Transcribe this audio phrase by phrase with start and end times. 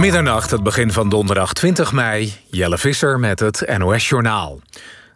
[0.00, 2.34] Middernacht, het begin van donderdag 20 mei.
[2.50, 4.60] Jelle Visser met het NOS-journaal.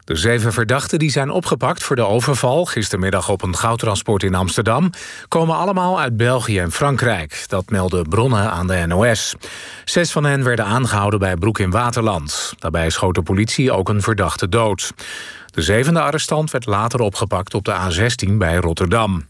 [0.05, 2.65] De zeven verdachten die zijn opgepakt voor de overval...
[2.65, 4.91] gistermiddag op een goudtransport in Amsterdam...
[5.29, 7.45] komen allemaal uit België en Frankrijk.
[7.47, 9.35] Dat melden bronnen aan de NOS.
[9.85, 12.55] Zes van hen werden aangehouden bij Broek in Waterland.
[12.59, 14.93] Daarbij schoot de politie ook een verdachte dood.
[15.47, 19.27] De zevende arrestant werd later opgepakt op de A16 bij Rotterdam.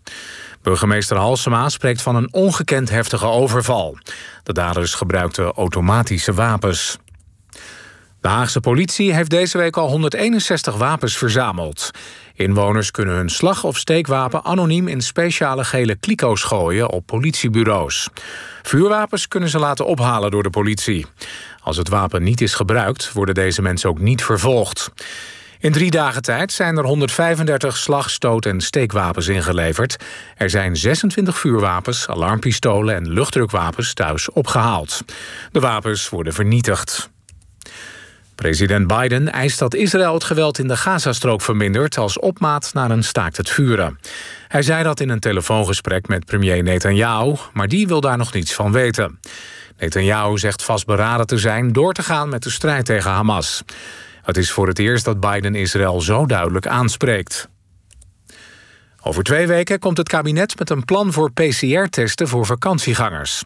[0.65, 3.99] Burgemeester Halsema spreekt van een ongekend heftige overval.
[4.43, 6.99] De daders gebruikten automatische wapens.
[8.21, 11.91] De Haagse politie heeft deze week al 161 wapens verzameld.
[12.35, 18.09] Inwoners kunnen hun slag- of steekwapen anoniem in speciale gele kliko's gooien op politiebureaus.
[18.63, 21.07] Vuurwapens kunnen ze laten ophalen door de politie.
[21.61, 24.93] Als het wapen niet is gebruikt, worden deze mensen ook niet vervolgd.
[25.65, 29.97] In drie dagen tijd zijn er 135 slag, stoot- en steekwapens ingeleverd.
[30.37, 35.05] Er zijn 26 vuurwapens, alarmpistolen en luchtdrukwapens thuis opgehaald.
[35.53, 37.11] De wapens worden vernietigd.
[38.35, 41.99] President Biden eist dat Israël het geweld in de Gazastrook vermindert...
[41.99, 43.99] als opmaat naar een staakt het vuren.
[44.49, 47.35] Hij zei dat in een telefoongesprek met premier Netanyahu...
[47.53, 49.21] maar die wil daar nog niets van weten.
[49.79, 53.63] Netanyahu zegt vastberaden te zijn door te gaan met de strijd tegen Hamas.
[54.25, 57.49] Het is voor het eerst dat Biden Israël zo duidelijk aanspreekt.
[59.07, 63.45] Over twee weken komt het kabinet met een plan voor PCR-testen voor vakantiegangers.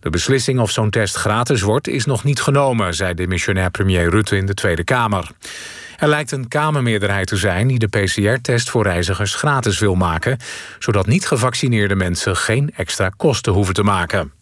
[0.00, 4.10] De beslissing of zo'n test gratis wordt is nog niet genomen, zei de missionair premier
[4.10, 5.30] Rutte in de Tweede Kamer.
[5.98, 10.38] Er lijkt een Kamermeerderheid te zijn die de PCR-test voor reizigers gratis wil maken,
[10.78, 14.37] zodat niet gevaccineerde mensen geen extra kosten hoeven te maken.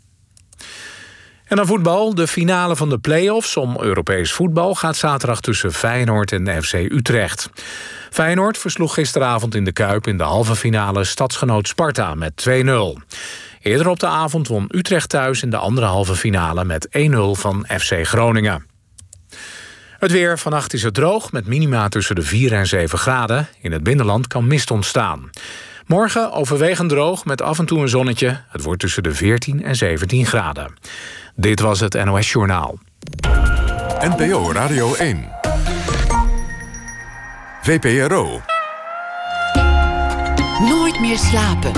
[1.46, 2.14] En dan voetbal.
[2.14, 7.50] De finale van de play-offs om Europees voetbal gaat zaterdag tussen Feyenoord en FC Utrecht.
[8.10, 12.52] Feyenoord versloeg gisteravond in de Kuip in de halve finale stadsgenoot Sparta met 2-0.
[13.60, 17.66] Eerder op de avond won Utrecht thuis in de andere halve finale met 1-0 van
[17.78, 18.66] FC Groningen.
[19.98, 20.38] Het weer.
[20.38, 23.48] Vannacht is het droog met minima tussen de 4 en 7 graden.
[23.60, 25.30] In het binnenland kan mist ontstaan.
[25.86, 28.40] Morgen overwegend droog met af en toe een zonnetje.
[28.48, 30.74] Het wordt tussen de 14 en 17 graden.
[31.38, 32.78] Dit was het NOS Journaal.
[34.00, 35.28] NPO Radio 1.
[37.62, 38.40] VPRO.
[40.60, 41.72] Nooit meer slapen.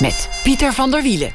[0.00, 1.32] Met Pieter van der Wielen.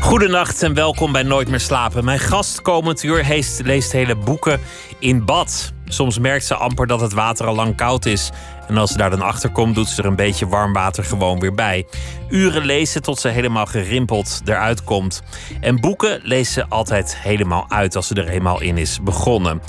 [0.00, 2.04] Goedenacht en welkom bij Nooit meer slapen.
[2.04, 4.60] Mijn gast komend uur leest, leest hele boeken
[4.98, 5.72] in bad.
[5.84, 8.30] Soms merkt ze amper dat het water al lang koud is.
[8.68, 11.40] En als ze daar dan achter komt, doet ze er een beetje warm water gewoon
[11.40, 11.86] weer bij.
[12.28, 15.22] Uren lezen tot ze helemaal gerimpeld eruit komt.
[15.60, 19.62] En boeken leest ze altijd helemaal uit als ze er eenmaal in is begonnen.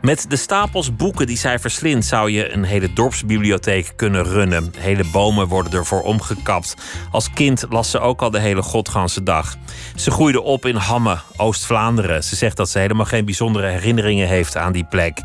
[0.00, 4.72] Met de stapels boeken die zij verslindt, zou je een hele dorpsbibliotheek kunnen runnen.
[4.78, 6.76] Hele bomen worden ervoor omgekapt.
[7.10, 9.56] Als kind las ze ook al de hele godganse dag.
[9.94, 12.24] Ze groeide op in Hamme, Oost-Vlaanderen.
[12.24, 15.20] Ze zegt dat ze helemaal geen bijzondere herinneringen heeft aan die plek.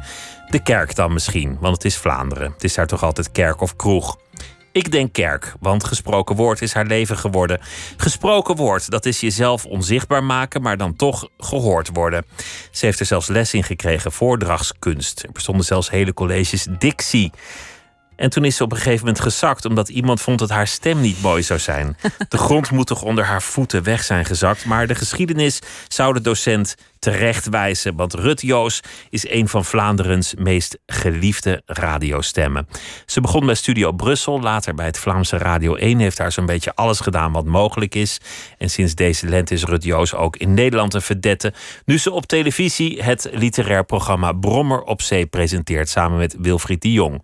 [0.49, 2.51] De kerk dan misschien, want het is Vlaanderen.
[2.51, 4.17] Het is daar toch altijd kerk of kroeg.
[4.71, 7.59] Ik denk kerk, want gesproken woord is haar leven geworden.
[7.97, 12.25] Gesproken woord, dat is jezelf onzichtbaar maken, maar dan toch gehoord worden.
[12.71, 15.23] Ze heeft er zelfs les in gekregen, voordrachtskunst.
[15.23, 17.31] Er bestonden zelfs hele colleges dictie.
[18.17, 21.01] En toen is ze op een gegeven moment gezakt omdat iemand vond dat haar stem
[21.01, 21.97] niet mooi zou zijn.
[22.29, 24.65] De grond moet toch onder haar voeten weg zijn gezakt.
[24.65, 27.95] Maar de geschiedenis zou de docent terecht wijzen.
[27.95, 32.67] Want Rut Joos is een van Vlaanderens meest geliefde radiostemmen.
[33.05, 35.99] Ze begon bij Studio Brussel, later bij het Vlaamse Radio 1.
[35.99, 38.19] Heeft daar zo'n beetje alles gedaan wat mogelijk is.
[38.57, 41.53] En sinds deze lente is Rut Joos ook in Nederland een verdette.
[41.85, 46.91] Nu ze op televisie het literair programma Brommer op Zee presenteert samen met Wilfried de
[46.91, 47.21] Jong.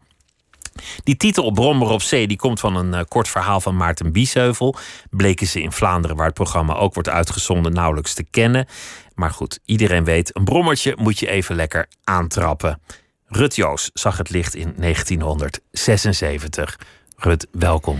[1.03, 4.75] Die titel Brommer op Zee die komt van een uh, kort verhaal van Maarten Biesheuvel.
[5.09, 8.67] Bleken ze in Vlaanderen, waar het programma ook wordt uitgezonden, nauwelijks te kennen.
[9.15, 12.81] Maar goed, iedereen weet, een brommertje moet je even lekker aantrappen.
[13.27, 16.79] Rut Joos zag het licht in 1976.
[17.17, 17.97] Rut, welkom.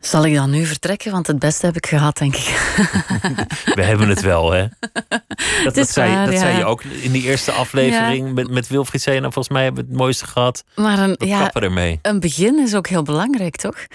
[0.00, 1.12] Zal ik dan nu vertrekken?
[1.12, 2.46] Want het beste heb ik gehad, denk ik.
[3.74, 4.66] We hebben het wel, hè?
[5.64, 6.40] Dat, dat, zei, waar, dat ja.
[6.40, 8.32] zei, je ook in die eerste aflevering ja.
[8.32, 9.20] met, met Wilfried Zena.
[9.20, 10.64] Volgens mij hebben we het mooiste gehad.
[10.74, 11.98] Maar een, ja, ermee.
[12.02, 13.86] een begin is ook heel belangrijk, toch?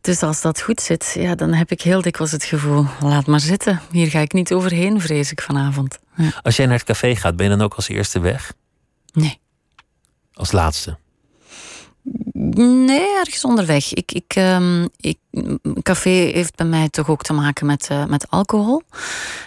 [0.00, 2.86] Dus als dat goed zit, ja, dan heb ik heel dikwijls het gevoel...
[3.00, 5.98] laat maar zitten, hier ga ik niet overheen, vrees ik vanavond.
[6.16, 6.32] Ja.
[6.42, 8.52] Als jij naar het café gaat, ben je dan ook als eerste weg?
[9.12, 9.40] Nee.
[10.32, 10.98] Als laatste?
[12.32, 13.92] Nee, ergens onderweg.
[13.92, 15.18] Ik, ik, um, ik,
[15.82, 18.82] café heeft bij mij toch ook te maken met, uh, met alcohol.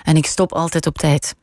[0.03, 1.35] En ik stop altijd op tijd.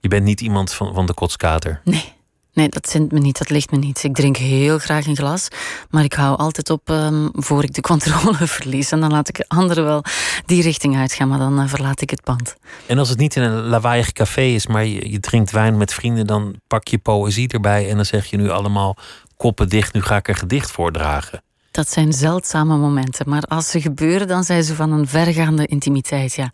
[0.00, 1.80] Je bent niet iemand van, van de kotskater?
[1.84, 2.12] Nee.
[2.54, 4.02] Nee, dat zint me niet, dat ligt me niet.
[4.04, 5.48] Ik drink heel graag een glas,
[5.90, 8.92] maar ik hou altijd op um, voor ik de controle verlies.
[8.92, 10.04] En dan laat ik anderen wel
[10.46, 12.56] die richting uitgaan, maar dan uh, verlaat ik het pand.
[12.86, 15.94] En als het niet in een lawaaiig café is, maar je, je, drinkt wijn met
[15.94, 18.96] vrienden, dan pak je poëzie erbij en dan zeg je nu allemaal
[19.36, 21.42] koppen dicht, nu ga ik een gedicht voordragen.
[21.70, 26.34] Dat zijn zeldzame momenten, maar als ze gebeuren, dan zijn ze van een vergaande intimiteit,
[26.34, 26.50] ja.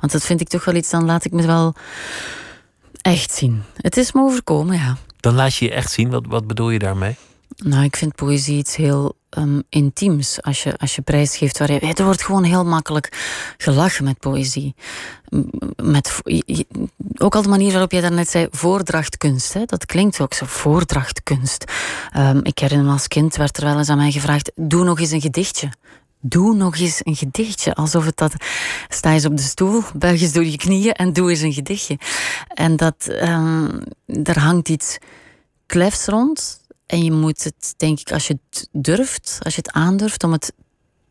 [0.00, 1.74] Want dat vind ik toch wel iets, dan laat ik me wel
[3.02, 3.62] echt zien.
[3.76, 4.96] Het is me overkomen, ja.
[5.20, 6.10] Dan laat je je echt zien.
[6.10, 7.16] Wat, wat bedoel je daarmee?
[7.56, 10.42] Nou, ik vind poëzie iets heel um, intiems.
[10.42, 11.80] Als je, als je prijs geeft waar je.
[11.80, 13.08] Er wordt gewoon heel makkelijk
[13.56, 14.74] gelachen met poëzie.
[15.82, 16.20] Met,
[17.16, 19.52] ook al de manier waarop jij daarnet zei, voordrachtkunst.
[19.52, 19.64] Hè?
[19.64, 21.64] Dat klinkt ook zo, voordrachtkunst.
[22.16, 25.00] Um, ik herinner me als kind werd er wel eens aan mij gevraagd: doe nog
[25.00, 25.70] eens een gedichtje.
[26.20, 27.74] Doe nog eens een gedichtje.
[27.74, 28.34] Alsof het dat.
[28.88, 31.98] Sta eens op de stoel, buig eens door je knieën en doe eens een gedichtje.
[32.48, 32.94] En dat.
[33.22, 34.98] Um, daar hangt iets
[35.66, 36.60] klefs rond.
[36.92, 40.32] En je moet het, denk ik, als je het durft, als je het aandurft om
[40.32, 40.52] het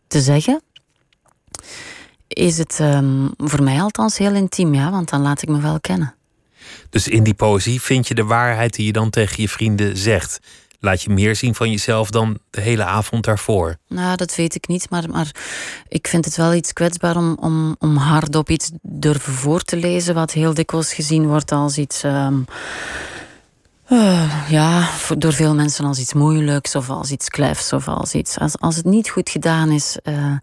[0.07, 0.61] te zeggen,
[2.27, 5.79] is het um, voor mij althans heel intiem, ja, want dan laat ik me wel
[5.79, 6.15] kennen.
[6.89, 10.39] Dus in die poëzie vind je de waarheid die je dan tegen je vrienden zegt
[10.79, 13.77] laat je meer zien van jezelf dan de hele avond daarvoor?
[13.87, 14.89] Nou, dat weet ik niet.
[14.89, 15.31] Maar, maar
[15.87, 20.15] ik vind het wel iets kwetsbaar om, om, om hardop iets durven voor te lezen,
[20.15, 22.03] wat heel dikwijls gezien wordt als iets.
[22.03, 22.45] Um,
[23.91, 28.13] uh, ja, voor, door veel mensen als iets moeilijks of als iets klefs of als
[28.13, 28.39] iets.
[28.39, 30.33] Als, als het niet goed gedaan is, uh,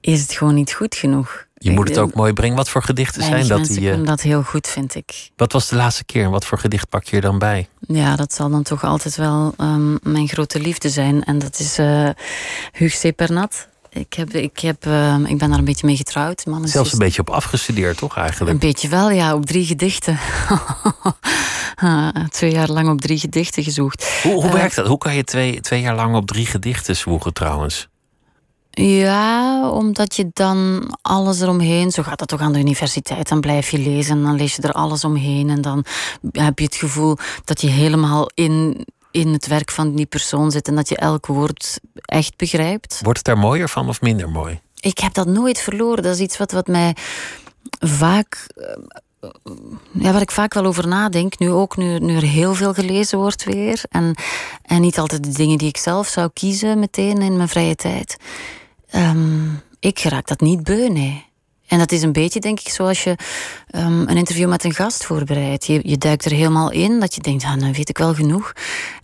[0.00, 1.48] is het gewoon niet goed genoeg.
[1.62, 2.56] Je moet het ook mooi brengen.
[2.56, 3.66] Wat voor gedichten zijn dat?
[3.66, 4.06] die, uh...
[4.06, 5.30] dat heel goed, vind ik.
[5.36, 7.68] Wat was de laatste keer en wat voor gedicht pak je er dan bij?
[7.80, 11.24] Ja, dat zal dan toch altijd wel um, mijn grote liefde zijn.
[11.24, 12.08] En dat is uh,
[12.72, 13.68] Hugues Sepernat.
[13.92, 16.46] Ik, heb, ik, heb, uh, ik ben daar een beetje mee getrouwd.
[16.46, 16.98] Man Zelfs dus...
[16.98, 18.52] een beetje op afgestudeerd, toch eigenlijk?
[18.52, 19.34] Een beetje wel, ja.
[19.34, 20.18] Op drie gedichten.
[22.28, 24.20] twee jaar lang op drie gedichten gezocht.
[24.22, 24.86] Hoe, hoe werkt dat?
[24.86, 27.88] Hoe kan je twee, twee jaar lang op drie gedichten zwoegen trouwens?
[28.70, 33.70] Ja, omdat je dan alles eromheen, zo gaat dat toch aan de universiteit, dan blijf
[33.70, 35.84] je lezen, dan lees je er alles omheen en dan
[36.32, 40.68] heb je het gevoel dat je helemaal in, in het werk van die persoon zit
[40.68, 43.00] en dat je elk woord echt begrijpt.
[43.02, 44.60] Wordt het daar mooier van of minder mooi?
[44.80, 46.02] Ik heb dat nooit verloren.
[46.02, 46.96] Dat is iets wat, wat mij
[47.80, 48.66] vaak eh,
[49.92, 53.18] ja, waar ik vaak wel over nadenk, nu ook, nu, nu er heel veel gelezen
[53.18, 53.82] wordt weer.
[53.88, 54.14] En,
[54.62, 58.16] en niet altijd de dingen die ik zelf zou kiezen meteen in mijn vrije tijd.
[58.94, 61.28] Um, ik raak dat niet beu, nee.
[61.70, 63.16] En dat is een beetje, denk ik, zoals je
[63.74, 65.66] um, een interview met een gast voorbereidt.
[65.66, 68.52] Je, je duikt er helemaal in, dat je denkt, ah, nou weet ik wel genoeg.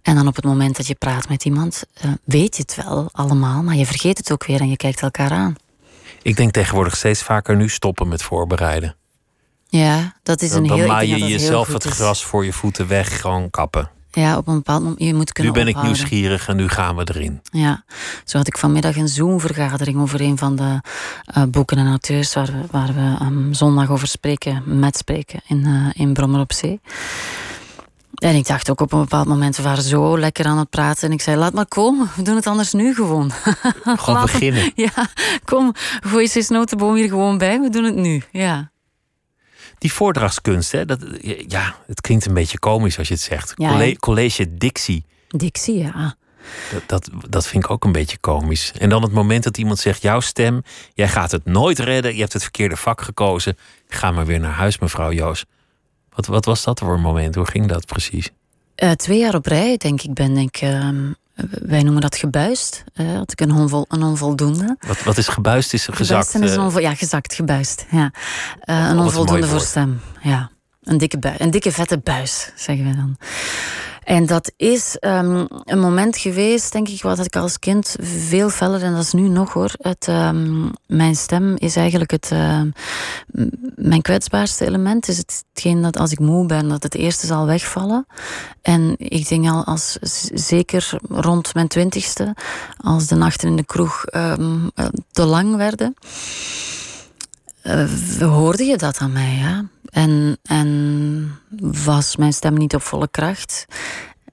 [0.02, 3.08] En dan op het moment dat je praat met iemand, uh, weet je het wel
[3.12, 5.54] allemaal, maar je vergeet het ook weer en je kijkt elkaar aan.
[6.22, 8.96] Ik denk tegenwoordig steeds vaker nu stoppen met voorbereiden.
[9.68, 10.78] Ja, dat is dan, een heel...
[10.78, 13.90] Dan maai je jezelf het gras voor je voeten weg, gewoon kappen.
[14.20, 15.00] Ja, op een bepaald moment.
[15.00, 17.40] Je moet kunnen nu ben ik nieuwsgierig en nu gaan we erin.
[17.50, 17.84] Ja,
[18.24, 20.80] zo had ik vanmiddag een Zoom-vergadering over een van de
[21.36, 25.66] uh, boeken en auteurs waar we, waar we um, zondag over spreken, met spreken in,
[25.66, 26.80] uh, in Brommer op Zee.
[28.14, 31.08] En ik dacht ook op een bepaald moment, we waren zo lekker aan het praten.
[31.08, 33.32] En ik zei, laat maar komen, we doen het anders nu gewoon.
[33.84, 34.72] Gewoon beginnen.
[34.74, 34.90] Ja,
[35.44, 38.22] kom, gooi je eens notenboom hier gewoon bij, we doen het nu.
[38.30, 38.70] Ja.
[39.78, 41.00] Die voordrachtskunst, hè, dat,
[41.48, 43.52] ja, het klinkt een beetje komisch als je het zegt.
[43.54, 45.04] Ja, college, college Dixie.
[45.28, 46.16] Dixie, ja.
[46.72, 48.72] Dat, dat, dat vind ik ook een beetje komisch.
[48.72, 50.62] En dan het moment dat iemand zegt: Jouw stem,
[50.94, 52.14] jij gaat het nooit redden.
[52.14, 53.56] Je hebt het verkeerde vak gekozen.
[53.88, 55.44] Ga maar weer naar huis, mevrouw Joos.
[56.10, 57.34] Wat, wat was dat voor een moment?
[57.34, 58.30] Hoe ging dat precies?
[58.82, 60.88] Uh, twee jaar op rij, denk ik, ben ik uh,
[61.62, 62.84] wij noemen dat gebuist.
[62.94, 64.76] Uh, had ik een, onvol, een onvoldoende.
[64.86, 65.72] Wat, wat is gebuist?
[65.72, 66.34] Is gezakt?
[66.34, 67.86] Is onvol, ja, gezakt, gebuist.
[67.90, 68.10] Ja.
[68.60, 70.00] Een onvoldoende voor stem.
[70.22, 70.50] Ja.
[70.82, 73.16] Een dikke, bui, een dikke vette buis, zeggen we dan.
[74.06, 78.82] En dat is um, een moment geweest, denk ik, wat ik als kind veel feller,
[78.82, 79.70] en dat is nu nog hoor.
[79.78, 82.60] Het, um, mijn stem is eigenlijk het, uh,
[83.74, 85.08] mijn kwetsbaarste element.
[85.08, 88.06] Is hetgeen dat als ik moe ben, dat het eerste zal wegvallen.
[88.62, 89.96] En ik denk al als
[90.34, 92.34] zeker rond mijn twintigste,
[92.76, 94.70] als de nachten in de kroeg um,
[95.10, 95.94] te lang werden.
[97.62, 99.64] Uh, hoorde je dat aan mij, ja?
[99.96, 103.66] En, en was mijn stem niet op volle kracht.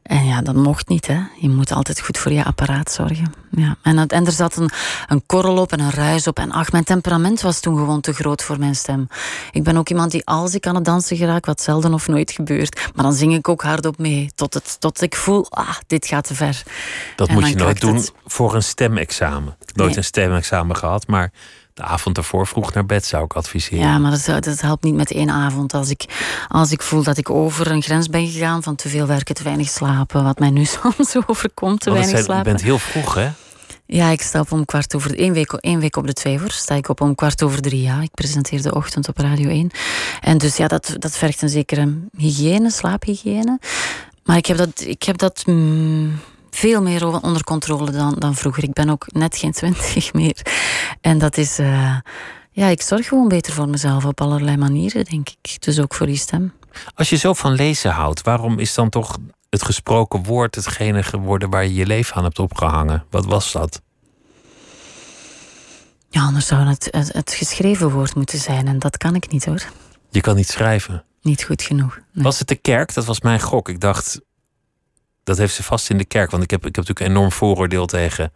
[0.01, 1.07] En ja, dat mocht niet.
[1.07, 1.19] Hè.
[1.39, 3.33] Je moet altijd goed voor je apparaat zorgen.
[3.51, 3.75] Ja.
[3.81, 4.69] En, en er zat een,
[5.07, 6.39] een korrel op en een ruis op.
[6.39, 9.07] En ach, mijn temperament was toen gewoon te groot voor mijn stem.
[9.51, 12.31] Ik ben ook iemand die als ik aan het dansen geraak, wat zelden of nooit
[12.31, 14.31] gebeurt, maar dan zing ik ook hardop mee.
[14.35, 16.63] Tot, het, tot ik voel, ah, dit gaat te ver.
[17.15, 19.57] Dat moet je nooit doen voor een stemexamen.
[19.73, 21.31] Nooit een stemexamen gehad, maar
[21.73, 23.79] de avond ervoor vroeg naar bed, zou ik adviseren.
[23.79, 25.73] Ja, maar dat, dat helpt niet met één avond.
[25.73, 26.05] Als ik,
[26.47, 29.43] als ik voel dat ik over een grens ben gegaan van te veel werken, te
[29.43, 32.37] weinig slapen, wat mij nu soms overkomt, te weinig slapen.
[32.37, 33.29] Je bent heel vroeg, hè?
[33.85, 36.51] Ja, ik sta op om kwart over één week, één week op de twee voor.
[36.51, 37.81] Sta ik op om kwart over drie.
[37.81, 39.71] Ja, ik presenteer de ochtend op Radio 1.
[40.21, 43.59] En dus ja, dat, dat vergt een zekere hygiëne, slaaphygiëne.
[44.23, 46.19] Maar ik heb dat, ik heb dat mm,
[46.53, 48.63] veel meer onder controle dan, dan vroeger.
[48.63, 50.37] Ik ben ook net geen twintig meer.
[51.01, 51.59] En dat is.
[51.59, 51.97] Uh,
[52.51, 55.61] ja, ik zorg gewoon beter voor mezelf op allerlei manieren, denk ik.
[55.61, 56.53] Dus ook voor die stem.
[56.95, 59.17] Als je zo van lezen houdt, waarom is dan toch
[59.49, 63.03] het gesproken woord hetgene geworden waar je je leven aan hebt opgehangen?
[63.09, 63.81] Wat was dat?
[66.09, 68.67] Ja, anders zou het, het, geschreven woord moeten zijn.
[68.67, 69.63] En dat kan ik niet hoor.
[70.09, 71.03] Je kan niet schrijven.
[71.21, 71.99] Niet goed genoeg.
[72.13, 72.93] Was het de kerk?
[72.93, 73.69] Dat was mijn gok.
[73.69, 74.19] Ik dacht,
[75.23, 76.31] dat heeft ze vast in de kerk.
[76.31, 78.31] Want ik heb, ik heb natuurlijk een enorm vooroordeel tegen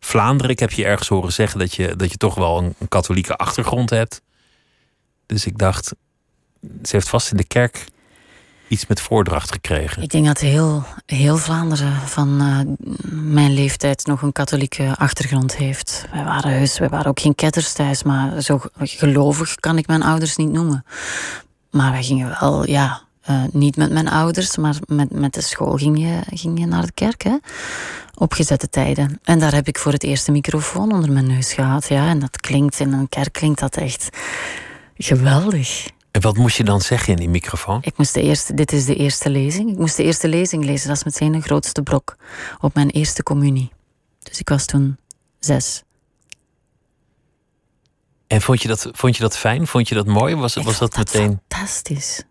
[0.00, 0.50] Vlaanderen.
[0.50, 3.90] Ik heb je ergens horen zeggen dat je, dat je toch wel een, katholieke achtergrond
[3.90, 4.22] hebt.
[5.26, 5.94] Dus ik dacht,
[6.60, 7.84] ze heeft vast in de kerk
[8.68, 10.02] iets met voordracht gekregen?
[10.02, 12.60] Ik denk dat heel, heel Vlaanderen van uh,
[13.10, 16.06] mijn leeftijd nog een katholieke achtergrond heeft.
[16.12, 20.02] Wij waren heus, wij waren ook geen ketters thuis, maar zo gelovig kan ik mijn
[20.02, 20.84] ouders niet noemen.
[21.70, 25.76] Maar wij gingen wel, ja, uh, niet met mijn ouders, maar met, met de school
[25.76, 27.36] ging je, ging je naar de kerk, hè?
[28.14, 29.20] Op gezette tijden.
[29.22, 32.08] En daar heb ik voor het eerst een microfoon onder mijn neus gehad, ja.
[32.08, 34.08] En dat klinkt, in een kerk klinkt dat echt
[34.96, 35.94] geweldig.
[36.10, 37.78] En wat moest je dan zeggen in die microfoon?
[37.82, 39.70] Ik moest de eerste, dit is de eerste lezing.
[39.70, 40.88] Ik moest de eerste lezing lezen.
[40.88, 42.16] Dat is meteen de grootste brok
[42.60, 43.72] op mijn eerste communie.
[44.22, 44.96] Dus ik was toen
[45.38, 45.82] zes.
[48.26, 49.66] En vond je dat, vond je dat fijn?
[49.66, 50.34] Vond je dat mooi?
[50.34, 51.40] Was, was dat, meteen.
[51.48, 52.22] Fantastisch.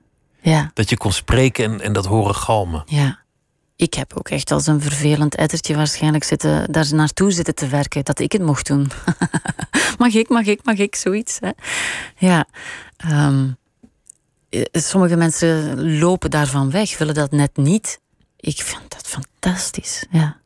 [0.52, 0.72] Ja.
[0.74, 2.84] Dat je kon spreken en, en dat horen galmen.
[2.86, 3.20] Ja.
[3.75, 8.06] Ik heb ook echt als een vervelend ettertje waarschijnlijk zitten, daar naartoe zitten te werken.
[8.06, 8.92] Dat ik het mocht doen.
[9.98, 11.40] mag ik, mag ik, mag ik, zoiets.
[11.40, 11.50] Hè?
[12.18, 12.48] Ja.
[13.12, 13.58] Um,
[14.50, 18.00] eh, sommige mensen lopen daarvan weg, willen dat net niet.
[18.38, 20.38] Ik vind dat fantastisch, ja.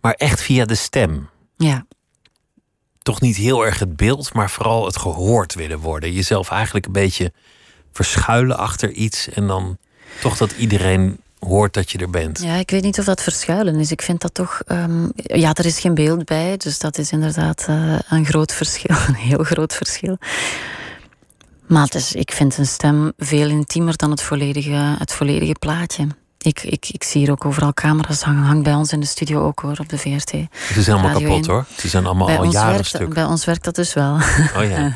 [0.00, 1.28] Maar echt via de stem.
[1.56, 1.86] Ja.
[3.02, 6.12] Toch niet heel erg het beeld, maar vooral het gehoord willen worden.
[6.12, 7.32] Jezelf eigenlijk een beetje
[8.04, 9.76] verschuilen achter iets en dan
[10.20, 12.42] toch dat iedereen hoort dat je er bent.
[12.42, 13.90] Ja, ik weet niet of dat verschuilen is.
[13.90, 14.60] Ik vind dat toch.
[14.66, 18.96] Um, ja, er is geen beeld bij, dus dat is inderdaad uh, een groot verschil.
[19.08, 20.18] Een heel groot verschil.
[21.66, 26.06] Maar dus, ik vind een stem veel intiemer dan het volledige, het volledige plaatje.
[26.38, 28.42] Ik, ik, ik zie hier ook overal camera's hangen.
[28.42, 30.30] Hangt bij ons in de studio ook hoor, op de VRT.
[30.30, 31.64] Het is helemaal kapot hoor.
[31.76, 33.14] Ze zijn allemaal bij al jaren werkt, stuk.
[33.14, 34.14] Bij ons werkt dat dus wel.
[34.56, 34.92] Oh ja.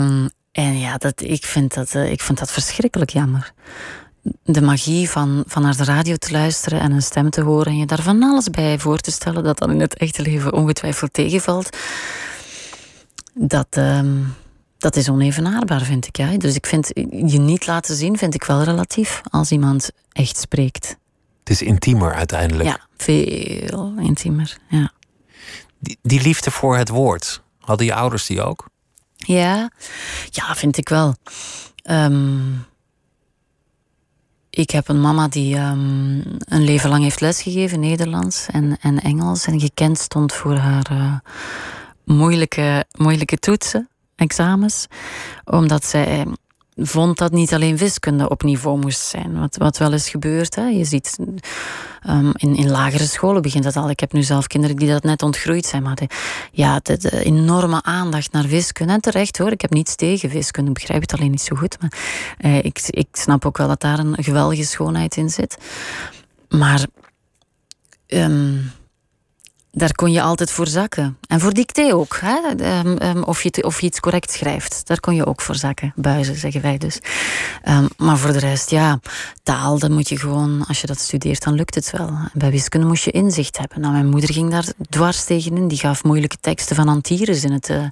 [0.00, 3.52] um, en ja, dat, ik, vind dat, uh, ik vind dat verschrikkelijk jammer.
[4.42, 7.78] De magie van, van naar de radio te luisteren en een stem te horen en
[7.78, 11.12] je daar van alles bij voor te stellen dat dan in het echte leven ongetwijfeld
[11.12, 11.76] tegenvalt.
[13.34, 14.34] Dat, um,
[14.78, 16.16] dat is onevenaarbaar, vind ik.
[16.16, 16.36] Ja.
[16.36, 16.90] Dus ik vind
[17.26, 20.96] je niet laten zien, vind ik wel relatief als iemand echt spreekt.
[21.38, 22.68] Het is intiemer uiteindelijk.
[22.68, 24.58] Ja, veel intiemer.
[24.68, 24.92] Ja.
[25.78, 28.68] Die, die liefde voor het woord, hadden je ouders die ook?
[29.26, 29.70] Ja,
[30.30, 31.14] ja vind ik wel.
[31.90, 32.66] Um,
[34.50, 39.46] ik heb een mama die um, een leven lang heeft lesgegeven, Nederlands en, en Engels.
[39.46, 41.14] En gekend stond voor haar uh,
[42.04, 44.86] moeilijke, moeilijke toetsen examens.
[45.44, 46.26] Omdat zij
[46.80, 49.38] vond dat niet alleen wiskunde op niveau moest zijn.
[49.38, 50.54] Wat, wat wel eens gebeurt.
[50.54, 50.66] Hè.
[50.66, 51.16] Je ziet
[52.08, 53.90] um, in, in lagere scholen begint dat al.
[53.90, 55.82] Ik heb nu zelf kinderen die dat net ontgroeid zijn.
[55.82, 55.98] Maar
[56.52, 58.92] ja, de, enorme aandacht naar wiskunde.
[58.92, 60.70] En terecht hoor, ik heb niets tegen wiskunde.
[60.70, 61.76] Ik begrijp het alleen niet zo goed.
[61.80, 61.92] Maar
[62.38, 65.58] eh, ik, ik snap ook wel dat daar een geweldige schoonheid in zit.
[66.48, 66.86] Maar...
[68.06, 68.72] Um,
[69.72, 71.18] daar kon je altijd voor zakken.
[71.28, 72.18] En voor dicté ook.
[72.20, 72.36] Hè?
[72.56, 74.82] Ehm, ehm, of, je of je iets correct schrijft.
[74.86, 75.92] Daar kon je ook voor zakken.
[75.96, 76.98] Buizen, zeggen wij dus.
[77.68, 79.00] Um, maar voor de rest, ja,
[79.42, 82.10] taal, dan moet je gewoon, als je dat studeert, dan lukt het wel.
[82.32, 83.80] Bij wiskunde moest je inzicht hebben.
[83.80, 85.68] Nou, mijn moeder ging daar dwars tegenin.
[85.68, 87.68] Die gaf moeilijke teksten van Antires in het...
[87.68, 87.84] Uh,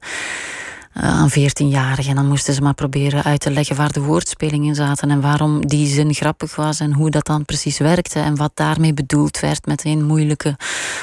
[0.92, 2.08] aan 14-jarigen.
[2.08, 5.66] En dan moesten ze maar proberen uit te leggen waar de woordspelingen zaten en waarom
[5.66, 9.66] die zin grappig was en hoe dat dan precies werkte en wat daarmee bedoeld werd
[9.66, 10.56] met een moeilijke,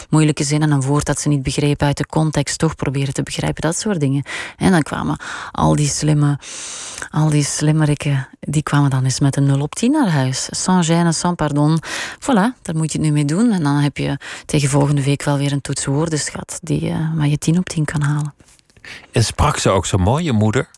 [0.09, 3.23] moeilijke zin en een woord dat ze niet begrepen uit de context toch proberen te
[3.23, 4.23] begrijpen, dat soort dingen.
[4.57, 5.17] En dan kwamen
[5.51, 6.39] al die slimme,
[7.11, 10.47] al die slimmerikken, die kwamen dan eens met een 0 op 10 naar huis.
[10.51, 11.79] Sans gêne, sans pardon.
[12.19, 13.51] Voilà, daar moet je het nu mee doen.
[13.51, 17.27] En dan heb je tegen volgende week wel weer een toets woordenschat die, uh, waar
[17.27, 18.33] je 10 op 10 kan halen.
[19.11, 20.69] En sprak ze ook zo mooi, je moeder?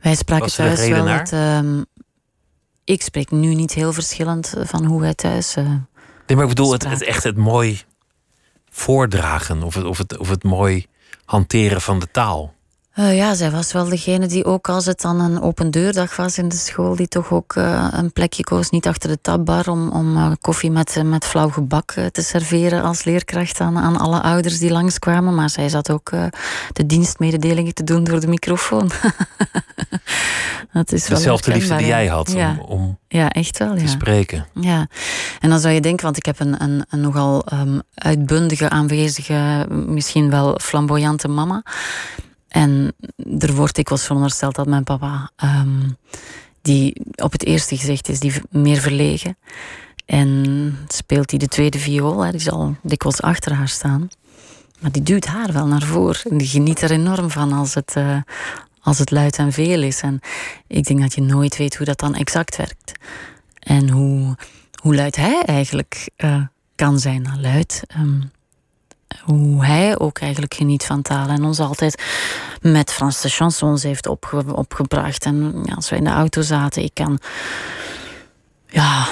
[0.00, 1.32] Wij spraken thuis wel dat...
[1.32, 1.84] Um,
[2.84, 5.56] ik spreek nu niet heel verschillend eh, van hoe wij thuis.
[5.56, 5.82] Uh, nee,
[6.26, 7.82] maar ik bedoel het, het, echt het mooi
[8.70, 10.86] voordragen of het, of, het, of het mooi
[11.24, 12.54] hanteren van de taal.
[12.96, 16.38] Uh, ja, zij was wel degene die ook als het dan een open deurdag was
[16.38, 19.90] in de school, die toch ook uh, een plekje koos, niet achter de tabbar, om,
[19.90, 24.58] om uh, koffie met, met flauw gebak te serveren als leerkracht aan, aan alle ouders
[24.58, 25.34] die langskwamen.
[25.34, 26.10] Maar zij zat ook
[26.72, 28.90] de dienstmededelingen te doen door de microfoon.
[30.72, 32.50] dat is Dezelfde liefde die jij had ja.
[32.50, 33.86] om, om ja, echt wel, te ja.
[33.86, 34.46] spreken.
[34.60, 34.86] Ja,
[35.40, 39.66] en dan zou je denken, want ik heb een, een, een nogal um, uitbundige, aanwezige,
[39.68, 41.62] misschien wel flamboyante mama.
[42.52, 42.94] En
[43.38, 45.96] er wordt dikwijls verondersteld dat mijn papa, um,
[46.62, 49.36] die op het eerste gezicht is, die meer verlegen.
[50.06, 54.08] En speelt hij de tweede viool, hè, die zal dikwijls achter haar staan.
[54.80, 56.30] Maar die duwt haar wel naar voren.
[56.30, 58.16] En die geniet er enorm van als het, uh,
[58.80, 60.00] als het luid en veel is.
[60.00, 60.20] En
[60.66, 62.92] ik denk dat je nooit weet hoe dat dan exact werkt.
[63.58, 64.36] En hoe,
[64.82, 66.42] hoe luid hij eigenlijk uh,
[66.74, 67.22] kan zijn.
[67.22, 67.82] Nou, luid.
[67.98, 68.30] Um,
[69.24, 71.28] hoe hij ook eigenlijk geniet van taal.
[71.28, 72.02] En ons altijd
[72.60, 75.24] met Franse chansons heeft opge opgebracht.
[75.24, 77.18] En ja, als we in de auto zaten, ik kan...
[78.66, 79.06] Ja,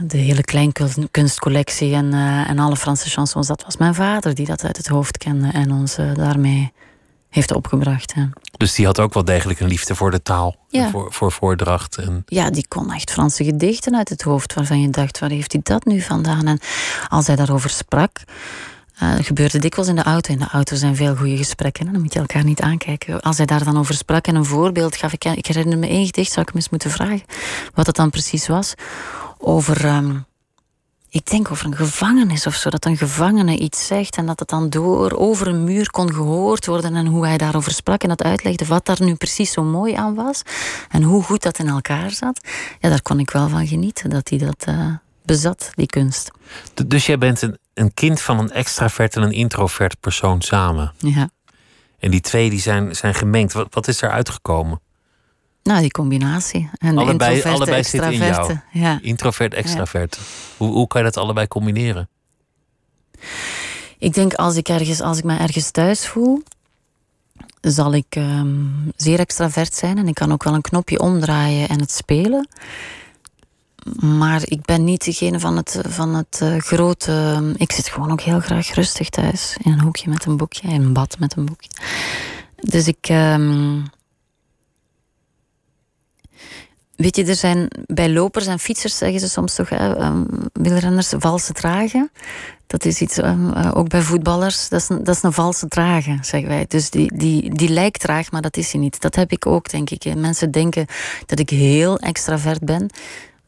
[0.00, 3.46] de hele kleinkunstcollectie en, uh, en alle Franse chansons.
[3.46, 6.72] Dat was mijn vader die dat uit het hoofd kende en ons uh, daarmee
[7.28, 8.14] heeft opgebracht.
[8.14, 8.24] Hè.
[8.56, 10.90] Dus die had ook wel degelijk een liefde voor de taal, ja.
[10.90, 11.96] voor, voor voordracht.
[11.96, 12.22] En...
[12.26, 15.60] Ja, die kon echt Franse gedichten uit het hoofd waarvan je dacht, waar heeft hij
[15.64, 16.46] dat nu vandaan?
[16.46, 16.58] En
[17.08, 18.22] als hij daarover sprak,
[19.04, 20.32] uh, dat gebeurde dikwijls in de auto.
[20.32, 21.92] In de auto zijn veel goede gesprekken.
[21.92, 23.20] Dan moet je elkaar niet aankijken.
[23.20, 25.12] Als hij daar dan over sprak en een voorbeeld gaf.
[25.12, 27.22] Ik, ik herinner me één gedicht, zou ik hem eens moeten vragen.
[27.74, 28.74] Wat het dan precies was.
[29.38, 30.24] Over, um,
[31.08, 32.70] ik denk over een gevangenis of zo.
[32.70, 36.66] Dat een gevangene iets zegt en dat het dan door over een muur kon gehoord
[36.66, 36.96] worden.
[36.96, 40.14] En hoe hij daarover sprak en dat uitlegde wat daar nu precies zo mooi aan
[40.14, 40.42] was.
[40.90, 42.48] En hoe goed dat in elkaar zat.
[42.80, 44.10] Ja, daar kon ik wel van genieten.
[44.10, 44.94] Dat hij dat uh,
[45.24, 46.30] bezat, die kunst.
[46.86, 50.92] Dus jij bent een een kind van een extravert en een introvert persoon samen.
[50.98, 51.30] Ja.
[51.98, 53.52] En die twee die zijn, zijn gemengd.
[53.52, 54.80] Wat, wat is er uitgekomen?
[55.62, 56.70] Nou, die combinatie.
[56.78, 58.58] En allebei allebei zit in jou.
[58.72, 58.98] Ja.
[59.02, 60.18] Introvert, extravert.
[60.56, 62.08] Hoe, hoe kan je dat allebei combineren?
[63.98, 66.42] Ik denk als ik, ergens, als ik me ergens thuis voel,
[67.60, 69.98] zal ik um, zeer extravert zijn.
[69.98, 72.48] En ik kan ook wel een knopje omdraaien en het spelen
[74.00, 77.42] maar ik ben niet degene van het, van het uh, grote.
[77.56, 79.56] Ik zit gewoon ook heel graag rustig thuis.
[79.62, 81.70] In een hoekje met een boekje, in een bad met een boekje.
[82.56, 83.08] Dus ik.
[83.08, 83.84] Um,
[86.96, 91.12] weet je, er zijn bij lopers en fietsers zeggen ze soms toch, hè, um, wielrenners,
[91.18, 92.10] valse dragen.
[92.66, 96.24] Dat is iets, uh, ook bij voetballers, dat is, een, dat is een valse dragen,
[96.24, 96.64] zeggen wij.
[96.68, 99.00] Dus die, die, die lijkt traag, maar dat is hij niet.
[99.00, 100.14] Dat heb ik ook, denk ik.
[100.14, 100.86] Mensen denken
[101.26, 102.90] dat ik heel extravert ben.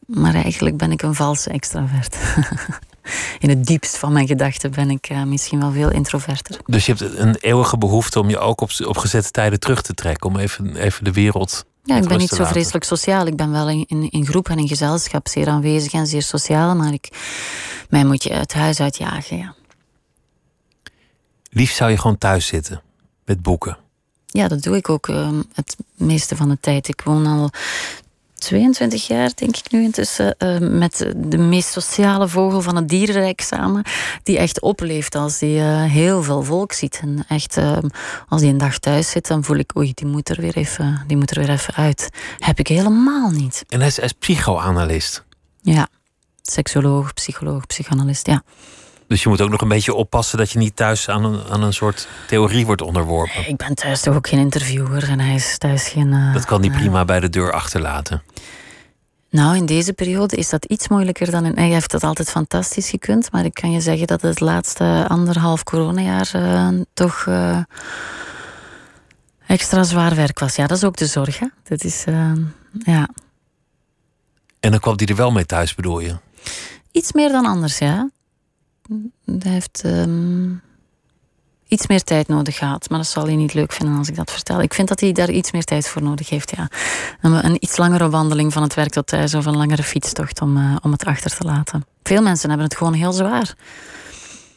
[0.07, 2.17] Maar eigenlijk ben ik een valse extravert.
[3.39, 6.59] In het diepst van mijn gedachten ben ik uh, misschien wel veel introverter.
[6.65, 9.93] Dus je hebt een eeuwige behoefte om je ook op, op gezette tijden terug te
[9.93, 10.29] trekken.
[10.29, 11.65] Om even, even de wereld.
[11.83, 13.25] Ja, ik ben niet zo vreselijk sociaal.
[13.25, 16.75] Ik ben wel in, in, in, groep en in gezelschap zeer aanwezig en zeer sociaal.
[16.75, 17.09] Maar ik,
[17.89, 19.55] mij moet je het huis uitjagen, ja.
[21.49, 22.81] Liefst zou je gewoon thuis zitten
[23.25, 23.77] met boeken.
[24.25, 26.87] Ja, dat doe ik ook uh, het meeste van de tijd.
[26.87, 27.49] Ik woon al
[28.37, 33.41] 22 jaar, denk ik nu intussen, uh, met de meest sociale vogel van het dierenrijk
[33.41, 33.83] samen.
[34.23, 36.99] Die echt opleeft als die uh, heel veel volk ziet.
[37.01, 37.77] En echt, uh,
[38.27, 41.03] als die een dag thuis zit, dan voel ik, oei, die moet er weer even,
[41.07, 42.09] die moet er weer even uit.
[42.37, 43.63] Heb ik helemaal niet.
[43.67, 45.23] En hij is, hij is psychoanalist?
[45.61, 45.87] Ja,
[46.41, 48.43] seksoloog, psycholoog, psychoanalist, ja.
[49.07, 51.63] Dus je moet ook nog een beetje oppassen dat je niet thuis aan een, aan
[51.63, 53.47] een soort theorie wordt onderworpen.
[53.47, 56.07] Ik ben thuis toch ook geen interviewer en hij is thuis geen.
[56.07, 58.23] Uh, dat kan hij prima bij de deur achterlaten.
[59.29, 61.55] Nou, in deze periode is dat iets moeilijker dan in.
[61.55, 65.63] Hij heeft dat altijd fantastisch gekund, maar ik kan je zeggen dat het laatste anderhalf
[65.63, 67.27] coronajaar uh, toch
[69.47, 70.55] extra zwaar werk was.
[70.55, 71.39] Ja, dat is ook de zorg.
[71.39, 71.47] Hè?
[71.63, 72.03] Dat is,
[72.79, 73.09] ja.
[74.59, 76.17] En dan kwam hij er wel mee thuis, bedoel je?
[76.91, 78.09] Iets meer dan anders, ja.
[79.25, 80.61] Hij heeft um,
[81.67, 82.89] iets meer tijd nodig gehad.
[82.89, 84.61] Maar dat zal hij niet leuk vinden als ik dat vertel.
[84.61, 86.69] Ik vind dat hij daar iets meer tijd voor nodig heeft, ja.
[87.21, 89.33] Een, een iets langere wandeling van het werk tot thuis...
[89.33, 91.85] of een langere fietstocht om, uh, om het achter te laten.
[92.03, 93.55] Veel mensen hebben het gewoon heel zwaar.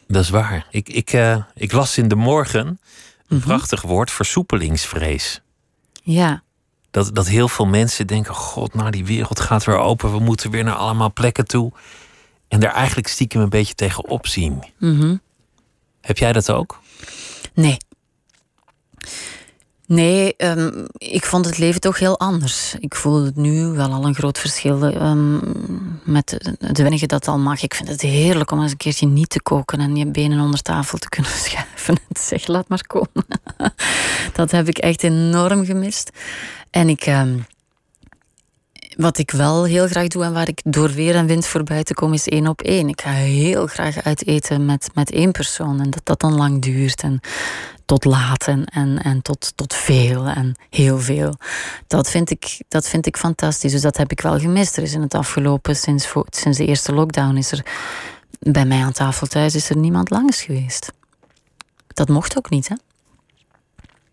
[0.07, 0.67] Dat is waar.
[0.69, 2.77] Ik, ik, uh, ik las in de morgen een
[3.27, 3.39] -hmm.
[3.39, 5.41] prachtig woord, versoepelingsvrees.
[6.03, 6.43] Ja.
[6.91, 10.11] Dat, dat heel veel mensen denken: God, nou die wereld gaat weer open.
[10.11, 11.71] We moeten weer naar allemaal plekken toe.
[12.51, 14.63] En daar eigenlijk stiekem een beetje tegen opzien.
[14.77, 15.21] Mm -hmm.
[16.01, 16.79] Heb jij dat ook?
[17.53, 17.77] Nee.
[19.85, 22.75] Nee, um, ik vond het leven toch heel anders.
[22.79, 25.41] Ik voel het nu wel al een groot verschil um,
[26.03, 27.61] met het weinige dat al mag.
[27.61, 30.61] Ik vind het heerlijk om eens een keertje niet te koken en je benen onder
[30.61, 33.25] tafel te kunnen schuiven en te zeggen: laat maar komen.
[34.33, 36.09] dat heb ik echt enorm gemist.
[36.69, 37.37] En ik, ehm,
[38.97, 41.93] wat ik wel heel graag doe en waar ik door weer en wind voorbij te
[41.93, 42.89] komen, is één op één.
[42.89, 46.61] Ik ga heel graag uit eten met, met één persoon en dat dat dan lang
[46.61, 47.01] duurt.
[47.01, 47.19] En
[47.85, 51.33] tot laat en, en, en tot, tot veel en heel veel.
[51.87, 53.71] Dat vind, ik, dat vind ik fantastisch.
[53.71, 54.77] Dus dat heb ik wel gemist.
[54.77, 57.65] Er is in het afgelopen, sinds, sinds de eerste lockdown, is er
[58.39, 60.91] bij mij aan tafel thuis is er niemand langs geweest.
[61.87, 62.75] Dat mocht ook niet, hè?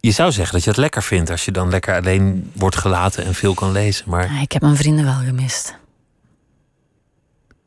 [0.08, 3.24] Je zou zeggen dat je het lekker vindt als je dan lekker alleen wordt gelaten
[3.24, 4.04] en veel kan lezen.
[4.08, 4.42] Maar...
[4.42, 5.77] ik heb mijn vrienden wel gemist.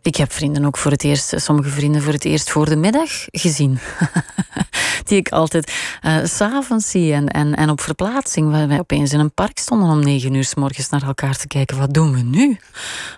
[0.03, 3.09] Ik heb vrienden ook voor het eerst, sommige vrienden voor het eerst voor de middag
[3.31, 3.79] gezien.
[5.03, 5.73] Die ik altijd
[6.05, 9.89] uh, s'avonds zie en, en, en op verplaatsing, waar wij opeens in een park stonden
[9.89, 11.77] om negen uur s morgens naar elkaar te kijken.
[11.77, 12.59] Wat doen we nu?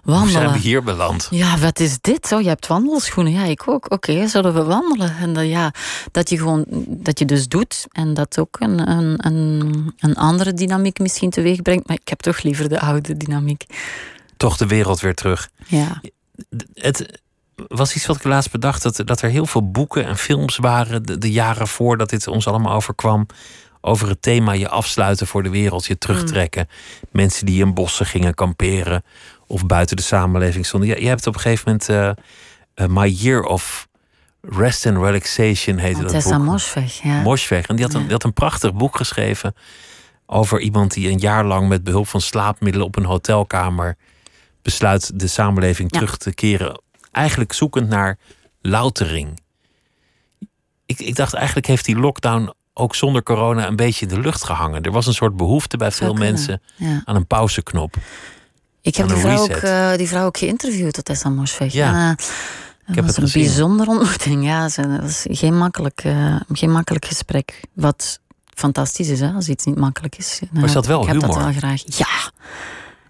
[0.03, 0.19] Wandelen.
[0.21, 1.27] Hoe zijn we hier beland?
[1.31, 2.31] Ja, wat is dit?
[2.31, 3.33] Oh, je hebt wandelschoenen.
[3.33, 3.91] Ja, ik ook.
[3.91, 5.15] Oké, zullen we wandelen?
[5.17, 5.73] En dat, ja,
[6.11, 10.53] dat je gewoon, dat je dus doet en dat ook een, een, een, een andere
[10.53, 11.87] dynamiek misschien teweeg brengt.
[11.87, 13.65] Maar ik heb toch liever de oude dynamiek.
[14.37, 15.49] Toch de wereld weer terug.
[15.67, 16.01] Ja
[16.73, 17.21] het
[17.67, 21.03] was iets wat ik laatst bedacht: dat, dat er heel veel boeken en films waren
[21.03, 23.25] de, de jaren voordat dit ons allemaal overkwam.
[23.85, 26.67] Over het thema je afsluiten voor de wereld, je terugtrekken.
[26.69, 27.09] Mm.
[27.11, 29.03] Mensen die in bossen gingen kamperen
[29.47, 30.89] of buiten de samenleving stonden.
[30.89, 32.17] Je, je hebt op een gegeven moment
[32.75, 33.87] uh, My Year of
[34.41, 36.59] Rest and Relaxation heette dat Tessa boek.
[37.01, 37.21] Ja.
[37.67, 39.55] En die had, een, die had een prachtig boek geschreven
[40.25, 43.97] over iemand die een jaar lang met behulp van slaapmiddelen op een hotelkamer
[44.63, 46.81] besluit de samenleving terug te keren.
[47.11, 48.17] Eigenlijk zoekend naar
[48.61, 49.41] loutering.
[50.85, 54.43] Ik, ik dacht eigenlijk heeft die lockdown ook zonder corona een beetje in de lucht
[54.43, 54.81] gehangen.
[54.81, 56.61] Er was een soort behoefte bij veel mensen
[57.05, 57.95] aan een pauzeknop.
[58.81, 61.73] Ik heb die vrouw, ook, uh, die vrouw ook geïnterviewd, dat Tessa Mosveg.
[61.73, 61.87] Ja.
[61.87, 62.09] En, uh,
[62.87, 64.43] ik heb was het een bijzondere ontmoeting.
[64.43, 67.61] Ja, het was geen makkelijk, uh, geen makkelijk gesprek.
[67.73, 70.41] Wat fantastisch is, hè, als iets niet makkelijk is.
[70.51, 71.21] Maar is dat wel ik humor?
[71.21, 71.81] heb dat wel graag.
[71.85, 72.31] Ja,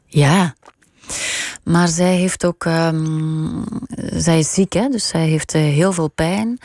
[0.06, 0.56] ja.
[1.64, 3.64] Maar zij heeft ook, um,
[4.14, 4.90] zij is ziek, hè?
[4.90, 6.60] dus zij heeft uh, heel veel pijn.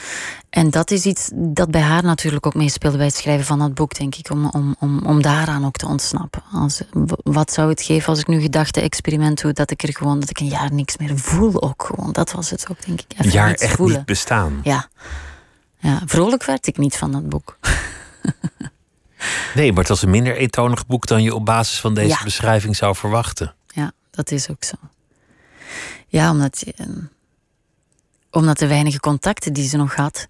[0.50, 3.74] En dat is iets dat bij haar natuurlijk ook meespeelde bij het schrijven van dat
[3.74, 6.42] boek, denk ik, om, om, om, om daaraan ook te ontsnappen.
[6.52, 6.80] Als,
[7.22, 10.40] wat zou het geven als ik nu gedachte-experiment doe, dat ik er gewoon, dat ik
[10.40, 12.12] een jaar niks meer voel ook gewoon.
[12.12, 13.12] Dat was het ook, denk ik.
[13.12, 13.96] Even een jaar echt voelen.
[13.96, 14.60] niet bestaan.
[14.62, 14.88] Ja.
[15.78, 17.58] ja, vrolijk werd ik niet van dat boek.
[19.54, 22.76] nee, maar het was een minder eentonig boek dan je op basis van deze beschrijving
[22.76, 23.54] zou verwachten.
[24.18, 24.76] Dat is ook zo.
[26.06, 27.00] Ja, omdat, ehm,
[28.30, 30.28] omdat de weinige contacten die ze nog had,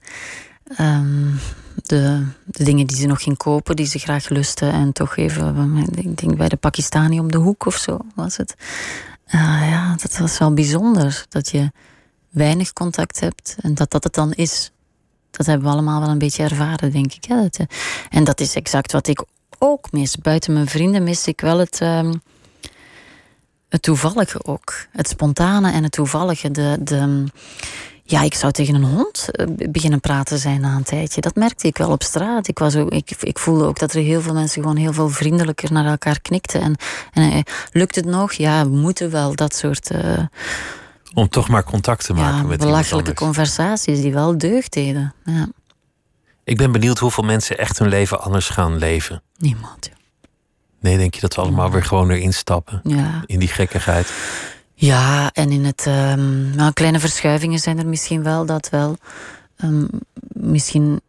[0.80, 1.38] um,
[1.74, 5.88] de, de, dingen die ze nog ging kopen, die ze graag lustte, en toch even,
[5.94, 8.54] ik denk bij de Pakistani om de hoek of zo was het.
[9.26, 11.72] Uh, ja, dat was wel bijzonder dat je
[12.30, 14.70] weinig contact hebt en dat dat het dan is.
[15.30, 17.28] Dat hebben we allemaal wel een beetje ervaren, denk ik.
[17.28, 17.58] Dat,
[18.10, 19.24] en dat is exact wat ik
[19.58, 20.16] ook mis.
[20.16, 21.80] Buiten mijn vrienden mis ik wel het.
[21.80, 22.22] Um,
[23.68, 24.74] het toevallige ook.
[24.92, 26.50] Het spontane en het toevallige.
[26.50, 27.24] De, de,
[28.02, 31.20] ja, ik zou tegen een hond eh, beginnen praten zijn na een tijdje.
[31.20, 32.48] Dat merkte ik wel op straat.
[32.48, 35.08] Ik, was ook, ik, ik voelde ook dat er heel veel mensen gewoon heel veel
[35.08, 36.60] vriendelijker naar elkaar knikten.
[36.60, 36.76] En,
[37.12, 37.40] en eh,
[37.72, 38.32] lukt het nog?
[38.32, 39.90] Ja, we moeten wel dat soort.
[39.90, 40.18] Uh,
[41.14, 45.14] Om toch maar contact te maken ja, met belachelijke conversaties die wel deugd deden.
[45.24, 45.48] Ja.
[46.44, 49.22] Ik ben benieuwd hoeveel mensen echt hun leven anders gaan leven.
[49.36, 49.90] Niemand.
[50.80, 52.80] Nee, denk je dat we allemaal weer gewoon erin stappen?
[52.82, 53.22] Ja.
[53.26, 54.12] In die gekkigheid?
[54.74, 55.86] Ja, en in het.
[55.86, 58.96] Um, nou, kleine verschuivingen zijn er misschien wel, dat wel.
[59.64, 59.88] Um,
[60.32, 61.00] misschien.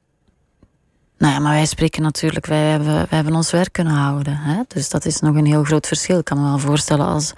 [1.17, 4.37] Nou ja, maar wij spreken natuurlijk, wij hebben, wij hebben ons werk kunnen houden.
[4.37, 4.61] Hè?
[4.67, 6.19] Dus dat is nog een heel groot verschil.
[6.19, 7.33] Ik kan me wel voorstellen als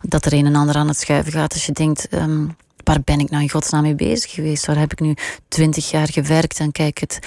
[0.00, 1.52] dat er een en ander aan het schuiven gaat.
[1.52, 4.66] Als je denkt, um, waar ben ik nou in godsnaam mee bezig geweest?
[4.66, 5.14] Waar heb ik nu
[5.48, 6.58] twintig jaar gewerkt?
[6.58, 7.18] En kijk, het,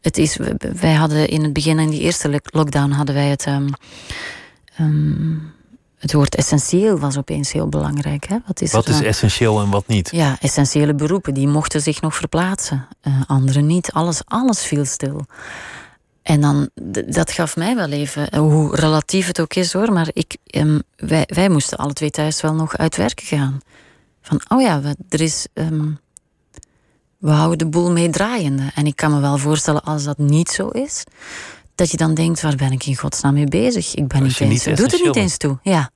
[0.00, 0.38] het is,
[0.80, 3.46] wij hadden in het begin, in die eerste lockdown, hadden wij het.
[3.46, 3.68] Um,
[4.80, 5.56] um,
[5.98, 8.28] het woord essentieel was opeens heel belangrijk.
[8.28, 8.36] Hè?
[8.46, 10.08] Wat is, wat is essentieel en wat niet?
[10.12, 12.86] Ja, essentiële beroepen, die mochten zich nog verplaatsen.
[13.02, 13.92] Uh, anderen niet.
[13.92, 15.26] Alles, alles viel stil.
[16.22, 16.68] En dan,
[17.06, 20.82] dat gaf mij wel even, eh, hoe relatief het ook is hoor, maar ik, um,
[20.96, 23.58] wij, wij moesten alle twee thuis wel nog uit werken gaan.
[24.22, 25.98] Van, oh ja, er is um,
[27.18, 28.70] we houden de boel mee draaiende.
[28.74, 31.04] En ik kan me wel voorstellen als dat niet zo is,
[31.74, 33.94] dat je dan denkt, waar ben ik in godsnaam mee bezig?
[33.94, 35.58] Ik ben niet eens, doet er niet eens toe.
[35.62, 35.90] Ja.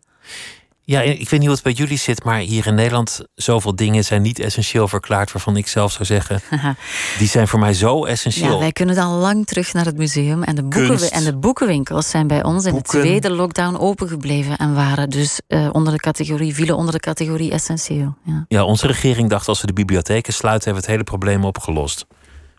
[0.85, 4.05] Ja, ik weet niet hoe het bij jullie zit, maar hier in Nederland zoveel dingen
[4.05, 6.41] zijn niet essentieel verklaard, waarvan ik zelf zou zeggen,
[7.19, 8.53] die zijn voor mij zo essentieel.
[8.53, 12.11] Ja, wij kunnen dan lang terug naar het museum en de, boeken, en de boekenwinkels
[12.11, 16.55] zijn bij ons in de tweede lockdown opengebleven en waren dus uh, onder de categorie,
[16.55, 18.15] vielen onder de categorie essentieel.
[18.25, 18.45] Ja.
[18.49, 22.07] ja, onze regering dacht als we de bibliotheken sluiten, hebben we het hele probleem opgelost.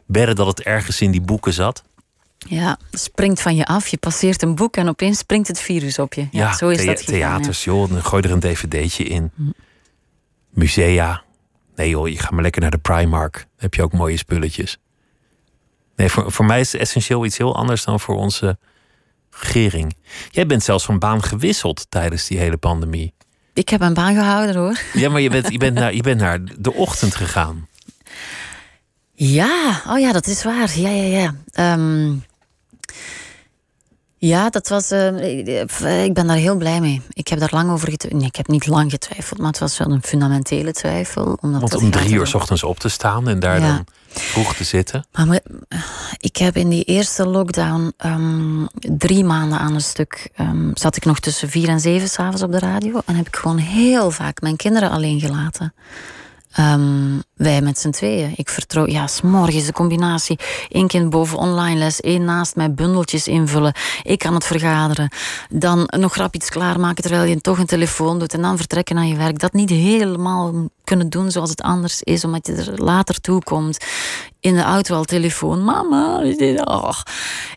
[0.08, 1.84] Bedden dat het ergens in die boeken zat.
[2.48, 3.88] Ja, springt van je af.
[3.88, 6.28] Je passeert een boek en opeens springt het virus op je.
[6.32, 7.90] Ja, zo is dat gegaan, theaters, joh.
[7.90, 9.32] Dan gooi er een dvd'tje in.
[9.36, 9.44] Hm.
[10.50, 11.24] Musea.
[11.76, 13.34] Nee joh, je gaat maar lekker naar de Primark.
[13.34, 14.78] Dan heb je ook mooie spulletjes.
[15.96, 18.58] Nee, voor, voor mij is essentieel iets heel anders dan voor onze
[19.30, 19.96] regering.
[20.30, 23.14] Jij bent zelfs van baan gewisseld tijdens die hele pandemie.
[23.54, 24.80] Ik heb een baan gehouden hoor.
[24.94, 27.68] Ja, maar je bent, je bent, naar, je bent naar de ochtend gegaan.
[29.14, 30.80] Ja, oh ja, dat is waar.
[30.80, 31.36] Ja, ja, ja.
[31.52, 32.16] Ehm,
[34.18, 34.92] ja, dat was.
[34.92, 37.02] Uh, ik ben daar heel blij mee.
[37.14, 38.20] Ik heb daar lang over getwijfeld.
[38.20, 41.38] Nee, ik heb niet lang getwijfeld, maar het was wel een fundamentele twijfel.
[41.42, 44.64] Omdat Want om drie uur s ochtends op te staan en daar dan vroeg te
[44.64, 45.06] zitten.
[45.12, 45.40] Maar
[46.20, 50.30] ik heb in die eerste lockdown um, drie maanden aan een stuk.
[50.40, 53.02] Um, zat ik nog tussen vier en zeven s'avonds op de radio.
[53.06, 55.74] En heb ik gewoon heel vaak mijn kinderen alleen gelaten.
[56.60, 58.34] Um, wij met z'n tweeën.
[58.36, 60.40] Ik vertrouw, ja, s'morgens de combinatie.
[60.70, 63.74] Eén kind boven online les, één naast mij bundeltjes invullen.
[64.04, 65.10] Ik kan het vergaderen.
[65.50, 68.34] Dan nog rap iets klaarmaken terwijl je toch een telefoon doet.
[68.34, 69.40] En dan vertrekken naar je werk.
[69.40, 73.78] Dat niet helemaal kunnen doen zoals het anders is, omdat je er later toe komt.
[74.40, 75.64] In de auto al telefoon.
[75.64, 76.22] Mama.
[76.64, 77.00] Oh.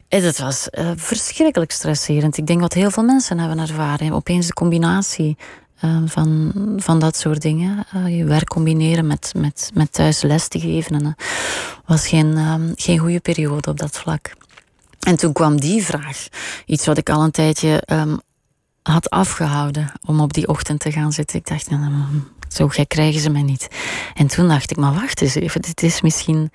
[0.09, 2.37] Dat was uh, verschrikkelijk stresserend.
[2.37, 4.13] Ik denk wat heel veel mensen hebben ervaren.
[4.13, 5.37] Opeens de combinatie
[5.85, 7.87] uh, van, van dat soort dingen.
[7.95, 10.95] Uh, je werk combineren met, met, met thuis les te geven.
[10.95, 11.13] En, uh,
[11.85, 14.35] was geen, ehm, geen goede periode op dat vlak.
[15.01, 16.27] En toen kwam die vraag.
[16.67, 18.21] Iets wat ik al een tijdje um,
[18.83, 21.39] had afgehouden om op die ochtend te gaan zitten.
[21.39, 21.93] Ik dacht, nou,
[22.49, 23.69] zo gek krijgen ze mij niet.
[24.15, 26.51] En toen dacht ik, maar wacht eens even, dit is misschien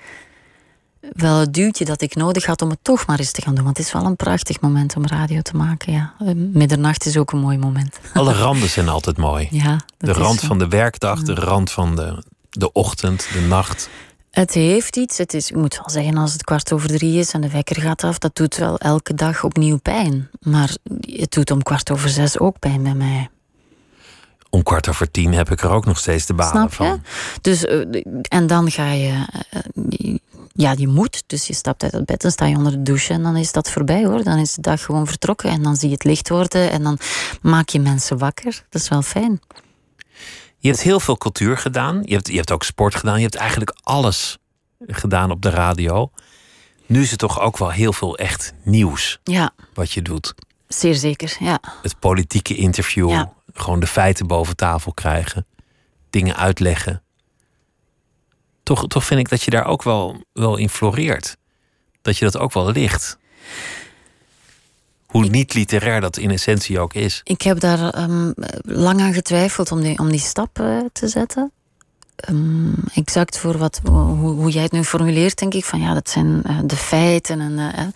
[1.09, 3.63] wel het duwtje dat ik nodig had om het toch maar eens te gaan doen.
[3.63, 5.93] Want het is wel een prachtig moment om radio te maken.
[5.93, 6.13] Ja.
[6.19, 7.99] Eh, middernacht is ook een mooi moment.
[8.13, 9.47] Alle randen zijn altijd mooi.
[9.51, 13.89] Ja, de rand van de werkdag, de rand van de, de ochtend, de nacht.
[14.31, 15.17] Het heeft iets.
[15.17, 17.81] Het is, ik moet wel zeggen, als het kwart over drie is en de wekker
[17.81, 20.29] gaat af, dat doet wel elke dag opnieuw pijn.
[20.39, 23.29] Maar het doet om kwart over zes ook pijn bij mij.
[24.51, 26.67] Om kwart over tien heb ik er ook nog steeds de je?
[26.69, 27.03] van.
[27.41, 30.15] Dus, eh, en dan ga je eh,
[30.53, 31.23] ja, je moet.
[31.27, 33.51] Dus je stapt uit het bed en sta je onder de douche en dan is
[33.51, 34.23] dat voorbij hoor.
[34.23, 36.97] Dan is de dag gewoon vertrokken en dan zie je het licht worden en dan
[37.41, 38.65] maak je mensen wakker.
[38.69, 39.41] Dat is wel fijn.
[40.57, 42.01] Je hebt heel veel cultuur gedaan.
[42.05, 43.15] Je hebt, je hebt ook sport gedaan.
[43.15, 44.37] Je hebt eigenlijk alles
[44.87, 46.11] gedaan op de radio.
[46.85, 49.51] Nu is het toch ook wel heel veel echt nieuws ja.
[49.73, 50.33] wat je doet.
[50.67, 51.59] Zeer zeker, ja.
[51.81, 53.23] Het politieke interview.
[53.53, 55.45] Gewoon de feiten boven tafel krijgen.
[56.09, 57.01] Dingen uitleggen
[58.63, 61.37] toch, toch vind ik dat je daar ook wel, wel in floreert.
[62.01, 63.17] Dat je dat ook wel ligt.
[65.05, 67.21] Hoe niet literair dat in essentie ook is.
[67.23, 71.51] Ik heb daar um, lang aan getwijfeld om die, om die stap uh, te zetten.
[72.29, 76.09] Um, exact voor wat, hoe, hoe, jij het nu formuleert, denk ik van ja, dat
[76.09, 77.41] zijn uh, de feiten.
[77.41, 77.87] En, uh,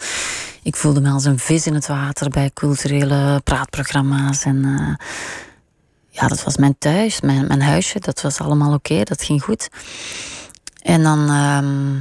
[0.66, 4.44] ik voelde me als een vis in het water bij culturele praatprogramma's.
[4.44, 4.98] En
[6.10, 8.00] ja, dat was mijn thuis, mijn, mijn huisje.
[8.00, 9.70] Dat was allemaal oké, dat ging goed.
[10.82, 11.96] En dan ehm,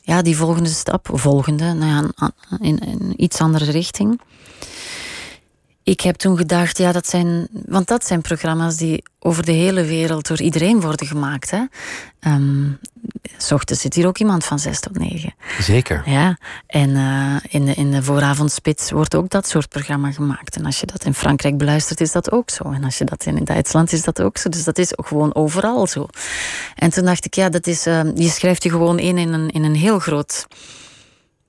[0.00, 4.20] ja, die volgende stap, volgende, nou ja, in, in iets andere richting.
[5.82, 7.48] Ik heb toen gedacht, ja, dat zijn.
[7.66, 11.50] Want dat zijn programma's die over de hele wereld door iedereen worden gemaakt.
[11.50, 11.64] Hè?
[12.20, 12.78] Um,
[13.38, 15.34] s ochtends zit hier ook iemand van zes tot negen.
[15.60, 16.02] Zeker.
[16.06, 20.56] Ja, en uh, in, de, in de vooravondspits wordt ook dat soort programma gemaakt.
[20.56, 22.70] En als je dat in Frankrijk beluistert, is dat ook zo.
[22.70, 24.48] En als je dat in Duitsland, is dat ook zo.
[24.48, 26.06] Dus dat is ook gewoon overal zo.
[26.74, 29.50] En toen dacht ik, ja, dat is, uh, je schrijft je gewoon in in een,
[29.50, 30.46] in een heel groot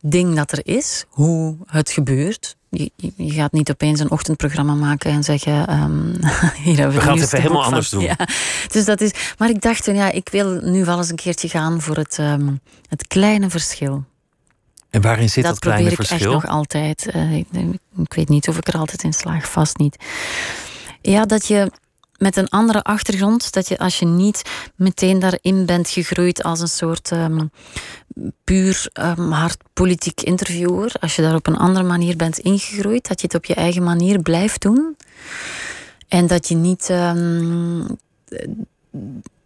[0.02, 2.56] ding dat er is, hoe het gebeurt.
[2.76, 6.14] Je, je, gaat niet opeens een ochtendprogramma maken en zeggen: um,
[6.64, 8.02] hier hebben we, we gaan het even helemaal anders doen.
[8.02, 8.18] Ja.
[8.72, 11.50] Dus dat is, maar ik dacht toen, ja, ik wil nu wel eens een keertje
[11.50, 12.60] gaan voor het, um,
[12.90, 14.04] het kleine verschil.
[14.90, 16.18] En waarin zit dat, dat kleine verschil?
[16.18, 17.16] Dat probeer ik echt nog altijd.
[17.16, 17.48] Uh, ik,
[17.98, 19.98] ik, weet niet of ik er altijd in slaag, vast niet.
[21.02, 21.72] Ja, dat je
[22.18, 23.52] met een andere achtergrond.
[23.54, 24.42] Dat je als je niet
[24.76, 27.52] meteen daarin bent gegroeid als een soort um,
[28.44, 30.92] puur um, hard politiek interviewer.
[31.00, 33.08] Als je daar op een andere manier bent ingegroeid.
[33.08, 34.96] Dat je het op je eigen manier blijft doen.
[36.08, 36.90] En dat je niet.
[36.90, 37.98] Um,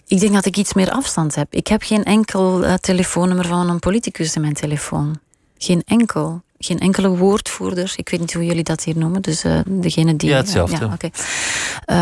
[0.08, 1.53] ik denk dat ik iets meer afstand heb.
[1.53, 5.19] Ik heb geen enkel uh, telefoonnummer van een politicus in mijn telefoon.
[5.58, 7.93] Geen enkel geen enkele woordvoerder.
[7.95, 9.22] Ik weet niet hoe jullie dat hier noemen.
[9.22, 10.30] Dus uh, degene die.
[10.30, 10.86] Ja, hetzelfde.
[10.86, 11.12] Ja, okay.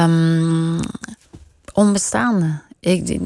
[0.04, 0.80] um,
[1.74, 2.65] onbestaande.
[2.80, 3.20] Ik,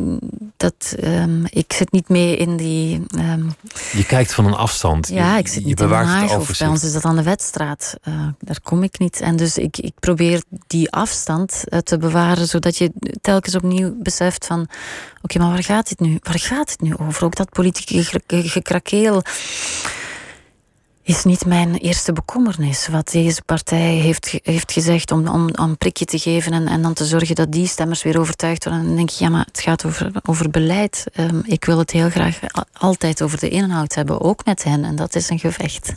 [0.57, 3.05] dat, um, ik zit niet mee in die.
[3.17, 3.53] Um,
[3.91, 5.07] je kijkt van een afstand.
[5.07, 6.37] Ja, ik zit niet in Haag.
[6.37, 7.95] Of bij ons is dat aan de wedstraat.
[8.07, 9.21] Uh, daar kom ik niet.
[9.21, 12.91] En dus ik, ik probeer die afstand uh, te bewaren, zodat je
[13.21, 14.69] telkens opnieuw beseft van: oké,
[15.21, 16.19] okay, maar waar gaat het nu?
[16.21, 17.25] Waar gaat het nu over?
[17.25, 19.21] Ook dat politieke gekrakeel
[21.11, 22.87] is niet mijn eerste bekommernis.
[22.87, 26.81] Wat deze partij heeft, heeft gezegd om, om, om een prikje te geven en, en
[26.81, 28.85] dan te zorgen dat die stemmers weer overtuigd worden.
[28.85, 31.05] Dan denk ik, ja, maar het gaat over, over beleid.
[31.13, 32.39] Ehm, ik wil het heel graag
[32.73, 34.83] altijd over de inhoud hebben, ook met hen.
[34.83, 35.93] En dat is een gevecht.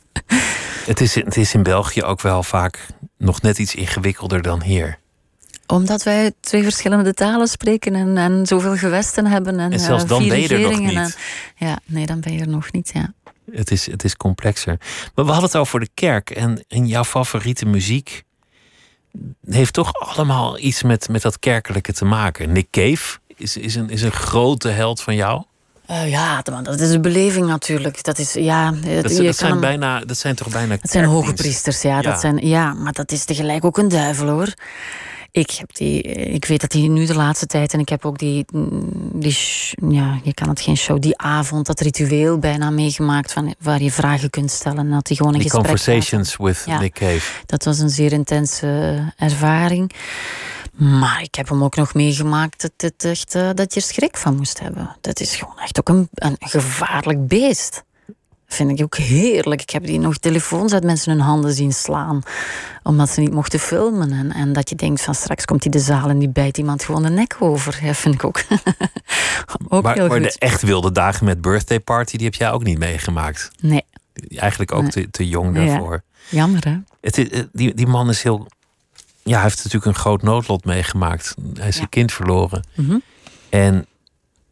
[0.90, 2.86] het, is, het is in België ook wel vaak
[3.18, 4.98] nog net iets ingewikkelder dan hier
[5.70, 9.58] omdat wij twee verschillende talen spreken en, en zoveel gewesten hebben.
[9.60, 11.18] En, en zelfs dan ben je er nog niet.
[11.56, 13.12] ja, nee, dan ben je er nog niet, ja.
[13.52, 14.76] Het is, het is complexer.
[15.14, 18.24] Maar we hadden het over de kerk en, en jouw favoriete muziek
[19.46, 22.52] heeft toch allemaal iets met, met dat kerkelijke te maken.
[22.52, 25.42] Nick Cave is, is, een, is een grote held van jou.
[25.90, 28.04] Uh, ja, dat is een beleving natuurlijk.
[28.04, 30.76] Dat, is, ja, dat, dat zijn, bijna, dat zijn toch bijna.
[30.80, 32.02] Het zijn hoge priesters, ja, ja.
[32.02, 32.72] Dat zijn, ja.
[32.72, 34.54] Maar dat is tegelijk ook een duivel hoor.
[35.32, 38.18] Ik, heb die, ik weet dat hij nu de laatste tijd, en ik heb ook
[38.18, 38.44] die,
[39.12, 39.36] die
[39.88, 43.90] ja, je kan het geen show, die avond, dat ritueel bijna meegemaakt van, waar je
[43.90, 44.78] vragen kunt stellen.
[44.78, 47.42] En dat hij gewoon een die gesprek Conversations with Nick Cave.
[47.46, 49.92] Dat was een zeer intense ervaring.
[50.72, 54.16] Maar ik heb hem ook nog meegemaakt dat, het echt, uh, dat je er schrik
[54.16, 54.96] van moest hebben.
[55.00, 57.82] Dat is gewoon echt ook een, een gevaarlijk beest
[58.54, 59.62] vind ik ook heerlijk.
[59.62, 62.22] Ik heb die nog telefoons uit mensen hun handen zien slaan.
[62.82, 64.12] Omdat ze niet mochten filmen.
[64.12, 66.84] En, en dat je denkt van straks komt hij de zaal en die bijt iemand
[66.84, 67.78] gewoon de nek over.
[67.84, 68.42] Ja, vind ik ook,
[69.68, 72.62] ook maar, heel maar de echt wilde dagen met birthday party, die heb jij ook
[72.62, 73.50] niet meegemaakt.
[73.60, 73.84] Nee.
[74.28, 76.02] Eigenlijk ook te, te jong daarvoor.
[76.28, 76.76] Jammer hè?
[77.00, 78.46] Het, eh, die, die man is heel...
[79.22, 81.34] Ja, hij heeft natuurlijk een groot noodlot meegemaakt.
[81.54, 81.82] Hij is ja.
[81.82, 82.66] een kind verloren.
[82.74, 82.98] Mhm.
[83.48, 83.86] En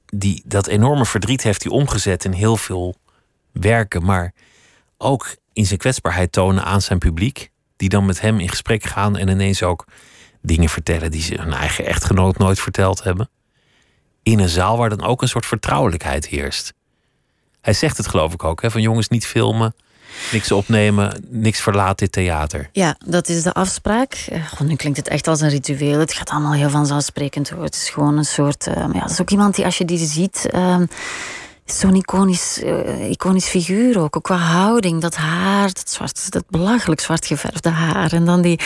[0.07, 2.97] die, dat enorme verdriet heeft hij omgezet in heel veel
[3.61, 4.33] werken, maar
[4.99, 7.51] ook in zijn kwetsbaarheid tonen aan zijn publiek.
[7.77, 9.85] Die dan met hem in gesprek gaan en ineens ook
[10.43, 13.31] dingen vertellen die ze hun eigen echtgenoot nooit verteld hebben.
[14.23, 16.73] In een zaal waar dan ook een soort vertrouwelijkheid heerst.
[17.61, 19.75] Hij zegt het geloof ik ook, hè, van jongens niet filmen,
[20.33, 22.69] niks opnemen, niks verlaat dit theater.
[22.73, 24.13] Ja, dat is de afspraak.
[24.13, 25.99] Eh, nu klinkt het echt als een ritueel.
[25.99, 27.65] Het gaat allemaal heel vanzelfsprekend hoor.
[27.65, 28.67] Het is gewoon een soort.
[28.67, 30.49] Uh, ja, dat is ook iemand die als je die ziet.
[30.55, 30.81] Uh,
[31.73, 34.17] zo'n iconisch, uh, iconisch figuur ook.
[34.17, 38.13] Ook qua houding, dat haar, dat, zwart, dat belachelijk zwart geverfde haar.
[38.13, 38.61] En dan die,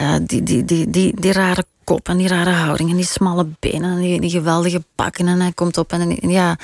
[0.00, 3.46] uh, die, die, die, die, die, rare kop en die rare houding en die smalle
[3.58, 5.28] benen en die, die geweldige pakken.
[5.28, 6.56] En hij komt op en ja,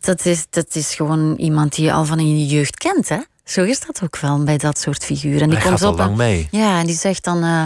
[0.00, 3.18] dat is, dat is gewoon iemand die je al van in je jeugd kent, hè?
[3.44, 5.40] Zo is dat ook wel bij dat soort figuren.
[5.40, 6.48] En die hij komt op lang mee.
[6.50, 7.44] Ja, en die zegt dan...
[7.44, 7.62] Uh,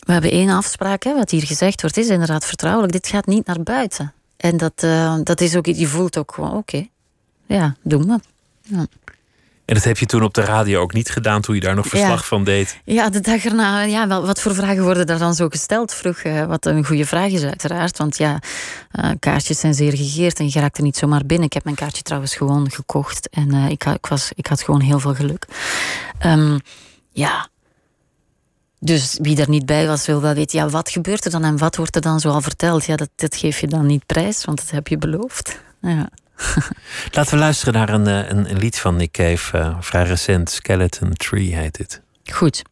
[0.00, 2.92] we hebben één afspraak, hè, wat hier gezegd wordt, is inderdaad vertrouwelijk.
[2.92, 4.12] Dit gaat niet naar buiten.
[4.40, 6.86] En dat, uh, dat is ook, je voelt ook gewoon, oké,
[7.46, 8.18] ja, doen we.
[8.62, 8.86] Ja.
[9.64, 11.86] En dat heb je toen op de radio ook niet gedaan toen je daar nog
[11.86, 12.80] verslag van deed?
[12.84, 13.82] Ja, de dag erna.
[13.82, 15.94] Ja, wel, wat voor vragen worden daar dan zo gesteld?
[15.94, 17.98] Vroeg, uh, wat een goede vraag is uiteraard.
[17.98, 18.38] Want ja,
[18.92, 21.46] uh, kaartjes zijn zeer gegeerd en je raakt er niet zomaar binnen.
[21.46, 25.00] Ik heb mijn kaartje trouwens gewoon gekocht en ik, ik, was, ik had gewoon heel
[25.00, 25.46] veel geluk.
[26.26, 26.60] Um,
[27.12, 27.48] ja,
[28.82, 31.58] dus wie er niet bij was, wil wel weten, ja, wat gebeurt er dan en
[31.58, 32.84] wat wordt er dan zoal verteld?
[32.84, 35.58] Ja, dat, geef je dan niet prijs, want dat heb je beloofd.
[35.82, 36.08] Ja.
[37.12, 37.94] Laten we luisteren naar eh,
[38.28, 42.00] een, een, lied van Nick Cave, eh, vrij recent, Skeleton Tree heet het.
[42.32, 42.62] Goed.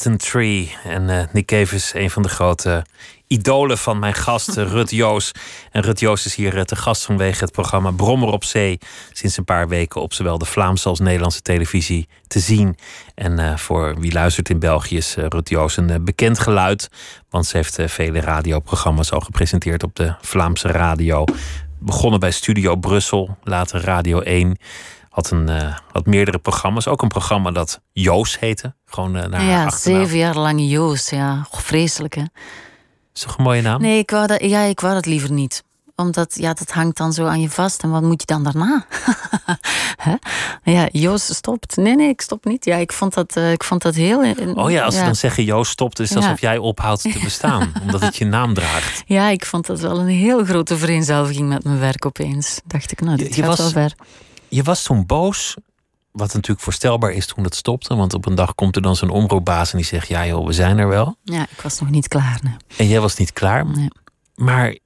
[0.00, 0.76] Tree.
[0.84, 2.84] En uh, Nick Cave is een van de grote
[3.26, 5.32] idolen van mijn gast Rut Joos.
[5.70, 8.78] En Rut Joos is hier te gast vanwege het programma Brommer op Zee.
[9.12, 12.76] Sinds een paar weken op zowel de Vlaamse als Nederlandse televisie te zien.
[13.14, 16.88] En voor wie luistert in België is Rut Joos een bekend geluid.
[17.30, 21.24] Want ze heeft vele radioprogramma's al gepresenteerd op de Vlaamse radio.
[21.78, 24.58] Begonnen bij Studio Brussel, later Radio 1
[25.10, 26.86] had, een, uh, had meerdere programma's.
[26.86, 28.74] Ook een programma dat Joos heette.
[28.84, 31.10] Gewoon uh, naar Ja, zeven jaar lang Joos.
[31.10, 32.24] Ja, oh, vreselijk hè.
[33.14, 33.80] Is toch een mooie naam?
[33.80, 35.62] Nee, ik wou dat, ja, ik wou dat liever niet
[36.00, 37.82] omdat ja, dat hangt dan zo aan je vast.
[37.82, 38.86] En wat moet je dan daarna?
[40.76, 41.76] ja, Joost stopt.
[41.76, 42.64] Nee, nee, ik stop niet.
[42.64, 44.34] Ja, ik vond dat, uh, ik vond dat heel.
[44.54, 47.72] oh ja, als ze dan zeggen Joost stopt, is het alsof jij ophoudt te bestaan,
[47.82, 49.02] omdat het je naam draagt.
[49.06, 52.60] Ja, ik vond dat wel een heel grote vereenzelviging met mijn werk opeens.
[52.66, 53.94] Dacht ik, nou, dit je, gaat was, wel ver.
[54.50, 55.56] Je was toen boos,
[56.10, 57.96] wat natuurlijk voorstelbaar is toen het stopte.
[57.96, 60.52] Want op een dag komt er dan zo'n omroepbaas en die zegt: Ja, joh, we
[60.52, 61.16] zijn er wel.
[61.22, 62.40] Ja, ik was nog niet klaar.
[62.42, 62.54] Nee.
[62.76, 63.66] En jij was niet klaar.
[63.66, 63.88] Nee.
[64.34, 64.76] Maar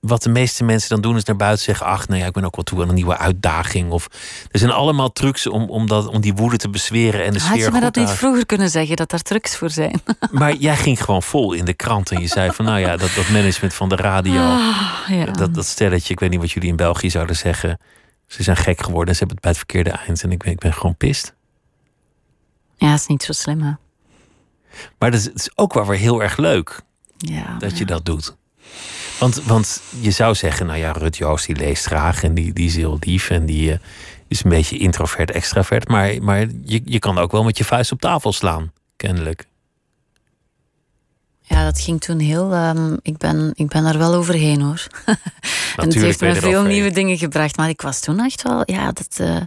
[0.00, 2.56] wat de meeste mensen dan doen is naar buiten zeggen: Ach, nee, ik ben ook
[2.56, 3.90] wel toe aan een nieuwe uitdaging.
[3.90, 4.08] Of
[4.50, 7.48] er zijn allemaal trucs om, om, dat, om die woede te bezweren en de Had
[7.48, 7.64] sfeer.
[7.64, 10.00] Had je me dat niet vroeger kunnen zeggen dat daar trucs voor zijn?
[10.30, 13.10] Maar jij ging gewoon vol in de krant en je zei van: Nou ja, dat,
[13.14, 15.24] dat management van de radio, ah, ja.
[15.24, 17.78] dat, dat stelletje, ik weet niet wat jullie in België zouden zeggen.
[18.26, 20.22] Ze zijn gek geworden en ze hebben het bij het verkeerde eind.
[20.22, 21.34] En ik ben, ik ben gewoon pist.
[22.76, 23.72] Ja, is niet zo slim, hè?
[24.98, 26.80] Maar dat is, het is ook wel weer heel erg leuk
[27.16, 27.78] ja, dat ja.
[27.78, 28.36] je dat doet.
[29.18, 32.66] Want, want je zou zeggen, nou ja, Rut Joost die leest graag en die, die
[32.66, 33.76] is heel lief en die uh,
[34.28, 35.88] is een beetje introvert, extravert.
[35.88, 39.46] Maar, maar je, je kan ook wel met je vuist op tafel slaan, kennelijk.
[41.48, 42.54] Ja, dat ging toen heel.
[42.54, 44.86] Um, ik, ben, ik ben er wel overheen hoor.
[45.76, 47.56] en het heeft me veel nieuwe dingen gebracht.
[47.56, 48.62] Maar ik was toen echt wel.
[48.64, 49.18] Ja, dat.
[49.20, 49.40] Uh,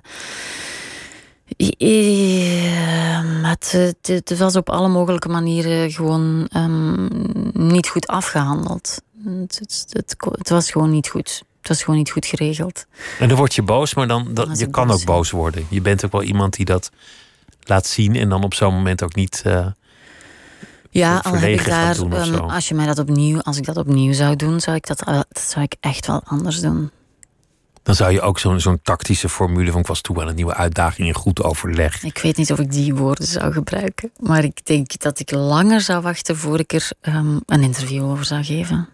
[3.43, 7.07] het, het, het, was op alle mogelijke manieren gewoon um,
[7.53, 9.01] niet goed afgehandeld.
[9.23, 11.43] Het, het, het, was gewoon niet goed.
[11.59, 12.85] Het was gewoon niet goed geregeld.
[13.19, 15.65] En dan word je boos, maar dan, dat, je kan boos, ook boos worden.
[15.69, 16.91] Je bent ook wel iemand die dat
[17.63, 19.43] laat zien en dan op zo'n moment ook niet.
[19.47, 19.65] Uh,
[20.89, 24.13] ja, al heb ik daar, um, als je mij dat opnieuw, als ik dat opnieuw
[24.13, 26.91] zou doen, zou ik dat, uh, dat zou ik echt wel anders doen.
[27.83, 30.53] Dan zou je ook zo'n zo'n tactische formule van ik was toe aan een nieuwe
[30.53, 32.03] uitdaging in goed overleg.
[32.03, 35.81] Ik weet niet of ik die woorden zou gebruiken, maar ik denk dat ik langer
[35.81, 38.89] zou wachten voor ik er um, een interview over zou geven.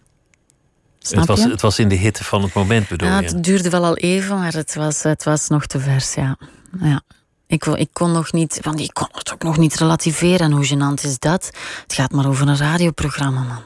[1.00, 1.50] Snap het, was, je?
[1.50, 3.28] het was in de hitte van het moment, bedoel ja, je?
[3.28, 6.38] Het duurde wel al even, maar het was, het was nog te vers, ja.
[6.80, 7.02] ja.
[7.48, 10.40] Ik, ik kon nog niet, want ik kon het ook nog niet relativeren.
[10.40, 11.52] En hoe gênant is dat?
[11.84, 13.64] Het gaat maar over een radioprogramma, man.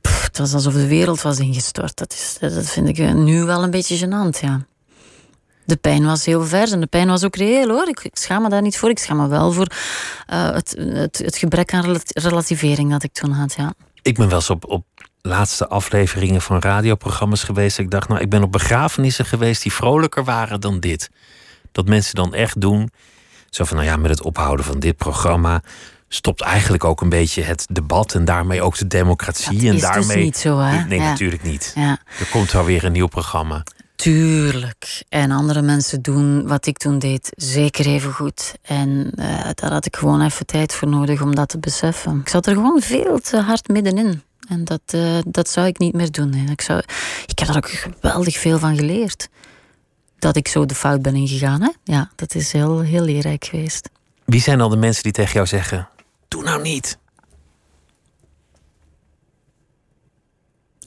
[0.00, 1.96] Pff, het was alsof de wereld was ingestort.
[1.96, 4.66] Dat, is, dat vind ik nu wel een beetje gênant, ja.
[5.66, 7.88] De pijn was heel vers en de pijn was ook reëel hoor.
[7.88, 8.90] Ik, schaam me daar niet voor.
[8.90, 9.66] Ik schaam me wel voor
[10.32, 13.74] uh, het, het, het, gebrek aan relativering dat ik toen had, ja.
[14.02, 14.84] Ik ben wel op, op
[15.20, 17.78] laatste afleveringen van radioprogramma's geweest.
[17.78, 21.10] Ik dacht, nou, ik ben op begrafenissen geweest die vrolijker waren dan dit.
[21.74, 22.90] Dat mensen dan echt doen.
[23.50, 25.62] Zo van, nou ja, met het ophouden van dit programma
[26.08, 29.56] stopt eigenlijk ook een beetje het debat en daarmee ook de democratie.
[29.56, 30.16] Dat en is daarmee.
[30.16, 30.84] Dus niet zo, hè?
[30.84, 31.08] Nee, ja.
[31.08, 31.72] natuurlijk niet.
[31.74, 31.98] Ja.
[32.18, 33.62] Er komt wel weer een nieuw programma.
[33.96, 35.02] Tuurlijk.
[35.08, 38.54] En andere mensen doen wat ik toen deed zeker even goed.
[38.62, 42.20] En uh, daar had ik gewoon even tijd voor nodig om dat te beseffen.
[42.20, 44.22] Ik zat er gewoon veel te hard middenin.
[44.48, 46.34] En dat, uh, dat zou ik niet meer doen.
[46.34, 46.50] Hè.
[46.50, 46.82] Ik, zou,
[47.26, 49.28] ik heb er ook geweldig veel van geleerd.
[50.24, 51.62] Dat ik zo de fout ben ingegaan.
[51.62, 51.70] Hè?
[51.82, 53.90] Ja, dat is heel, heel leerrijk geweest.
[54.24, 55.88] Wie zijn dan de mensen die tegen jou zeggen:
[56.28, 56.98] Doe nou niet?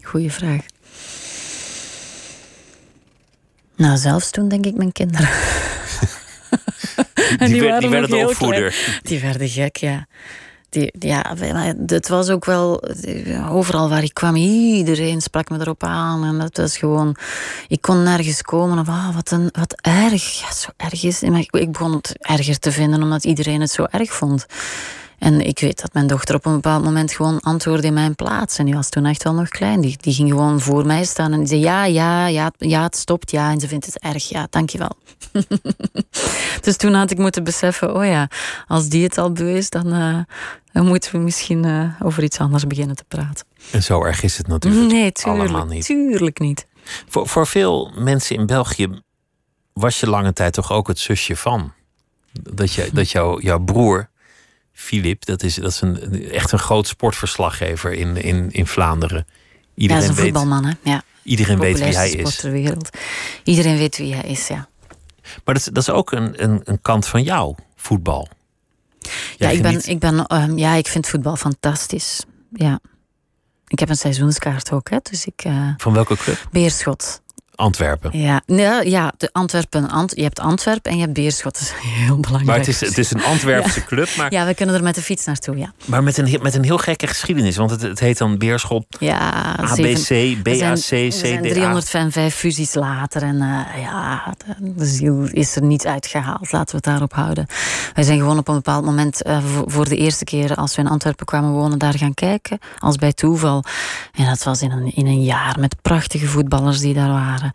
[0.02, 0.62] Goeie vraag.
[3.76, 5.30] Nou, zelfs toen denk ik mijn kinderen.
[7.38, 8.72] die, die, werd, die werden de opvoeder.
[8.72, 9.00] Klein.
[9.02, 10.08] Die werden gek, ja.
[10.70, 11.36] Die, ja,
[11.86, 12.84] het was ook wel
[13.50, 16.24] overal waar ik kwam, iedereen sprak me erop aan.
[16.24, 17.16] En dat was gewoon,
[17.68, 18.80] ik kon nergens komen.
[18.80, 21.22] Of, ah, wat, een, wat erg, ja, zo erg is.
[21.22, 24.46] Maar ik, ik begon het erger te vinden omdat iedereen het zo erg vond.
[25.18, 28.58] En ik weet dat mijn dochter op een bepaald moment gewoon antwoordde in mijn plaats.
[28.58, 29.82] En die was toen echt wel nog klein.
[29.82, 32.96] Die, die ging gewoon voor mij staan en die zei: Ja, ja, ja, ja, het
[32.96, 33.32] stopt.
[33.32, 34.30] Ja, en ze vindt het erg.
[34.30, 34.98] Ja, dankjewel.
[36.62, 38.30] dus toen had ik moeten beseffen: Oh ja,
[38.68, 40.20] als die het al is, dan, uh,
[40.72, 43.46] dan moeten we misschien uh, over iets anders beginnen te praten.
[43.72, 45.86] En zo erg is het natuurlijk nee, tuurlijk, allemaal niet.
[45.86, 46.66] Tuurlijk niet.
[47.08, 49.02] Voor, voor veel mensen in België
[49.74, 51.74] was je lange tijd toch ook het zusje van.
[52.32, 54.10] Dat, je, dat jou, jouw broer.
[54.78, 59.28] Filip, dat is, dat is een, echt een groot sportverslaggever in, in, in Vlaanderen.
[59.76, 60.74] Iedereen ja, dat is een voetbalman, hè?
[60.82, 61.04] Ja.
[61.24, 62.36] Iedereen weet wie hij is.
[62.36, 62.90] Ter wereld.
[63.44, 64.70] Iedereen weet wie hij is, ja.
[65.46, 68.30] Maar dat, dat is ook een, een, een kant van jou, voetbal.
[69.38, 72.24] Ja, ik, ben, ik, ben, um, ja, ik vind voetbal fantastisch.
[72.52, 72.80] Ja.
[73.68, 75.46] Ik heb een seizoenskaart ook, hè, dus ik...
[75.46, 76.48] Uh, Van welke club?
[76.52, 77.22] Beerschot.
[77.58, 78.20] Antwerpen.
[78.20, 79.90] Ja, nee, ja de Antwerpen.
[79.90, 81.54] Ant, je hebt Antwerpen en je hebt Beerschot.
[81.54, 81.74] Dat is
[82.06, 82.46] heel belangrijk.
[82.46, 84.16] Maar het is, het is een Antwerpse club.
[84.18, 85.74] Maar, ja, we kunnen er met de fiets naartoe, ja.
[85.86, 87.56] Maar met een, met een heel gekke geschiedenis.
[87.58, 91.10] Want het, het heet dan Beerschot ja, ABC, zeven, BAC, CDA.
[91.10, 93.22] zijn 305 fusies later.
[93.22, 96.52] En uh, ja, de ziel is er niet uitgehaald.
[96.52, 97.46] Laten we het daarop houden.
[97.94, 99.28] Wij zijn gewoon op een bepaald moment...
[99.28, 101.80] Uh, voor de eerste keer als we in Antwerpen kwamen wonen...
[101.80, 103.64] daar gaan kijken, als bij toeval.
[104.14, 107.47] En dat was in een, in een jaar met prachtige voetballers die daar waren.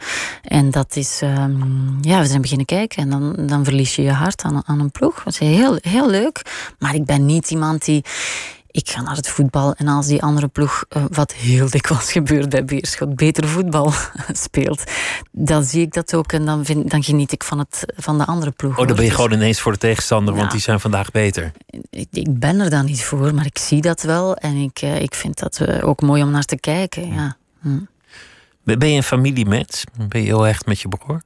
[0.43, 4.12] En dat is, um, ja, we zijn beginnen kijken en dan, dan verlies je je
[4.12, 5.22] hart aan, aan een ploeg.
[5.24, 6.43] Dat is heel, heel leuk.
[6.78, 8.05] Maar ik ben niet iemand die
[8.72, 12.49] ik ga naar het voetbal en als die andere ploeg, uh, wat heel dikwijls gebeurt
[12.49, 13.93] bij Beerschot, beter voetbal
[14.45, 14.82] speelt,
[15.30, 18.26] dan zie ik dat ook en dan, vind, dan geniet ik van, het, van de
[18.26, 18.78] andere ploeg.
[18.78, 20.40] Oh, dan ben je gewoon ineens voor de tegenstander, ja.
[20.40, 21.53] want die zijn vandaag beter.
[21.90, 25.01] Ik, ik, ben er dan niet voor, maar ik zie dat wel en ik, uh,
[25.01, 27.12] ik vind dat uh, ook mooi om naar te kijken.
[27.12, 27.36] Ja.
[27.61, 27.78] Hm.
[28.64, 29.84] Ben je een familiemens?
[30.08, 31.22] Ben je heel echt met je broer?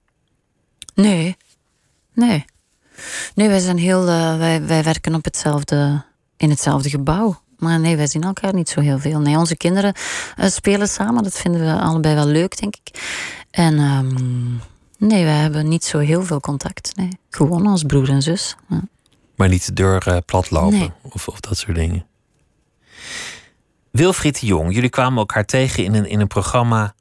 [0.95, 1.37] Nee.
[2.13, 2.45] Nee.
[3.35, 4.09] Nee, wij zijn heel.
[4.09, 6.05] Uh, wij, wij werken op hetzelfde,
[6.37, 7.41] in hetzelfde gebouw.
[7.59, 9.21] Maar nee, wij zien elkaar niet zo heel veel.
[9.21, 9.95] Nee, onze kinderen
[10.39, 11.23] uh, spelen samen.
[11.23, 13.03] Dat vinden we allebei wel leuk, denk ik.
[13.51, 14.61] En um,
[14.99, 16.97] nee, wij hebben niet zo heel veel contact.
[16.97, 17.09] Nee.
[17.31, 18.57] Gewoon als broer en zus.
[18.69, 18.83] Ja.
[19.37, 20.93] Maar niet de deur uh, platlopen nee.
[21.03, 22.07] of, of dat soort dingen.
[23.91, 26.95] Wilfried de Jong, jullie kwamen elkaar tegen in een, in een programma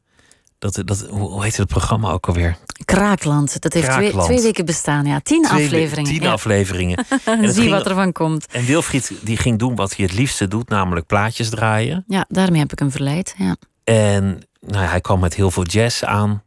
[0.73, 2.57] dat, dat, hoe heet het programma ook alweer?
[2.85, 3.61] Kraakland.
[3.61, 4.11] Dat heeft Kraakland.
[4.11, 5.19] Twee, twee, weken bestaan, ja.
[5.19, 6.11] Tien twee, afleveringen.
[6.11, 6.31] Tien ja.
[6.31, 7.05] afleveringen.
[7.25, 8.45] en Zie wat er van komt.
[8.45, 12.03] En Wilfried die ging doen wat hij het liefste doet, namelijk plaatjes draaien.
[12.07, 13.35] Ja, daarmee heb ik hem verleid.
[13.37, 13.55] Ja.
[13.83, 16.43] En nou, hij kwam met heel veel jazz aan.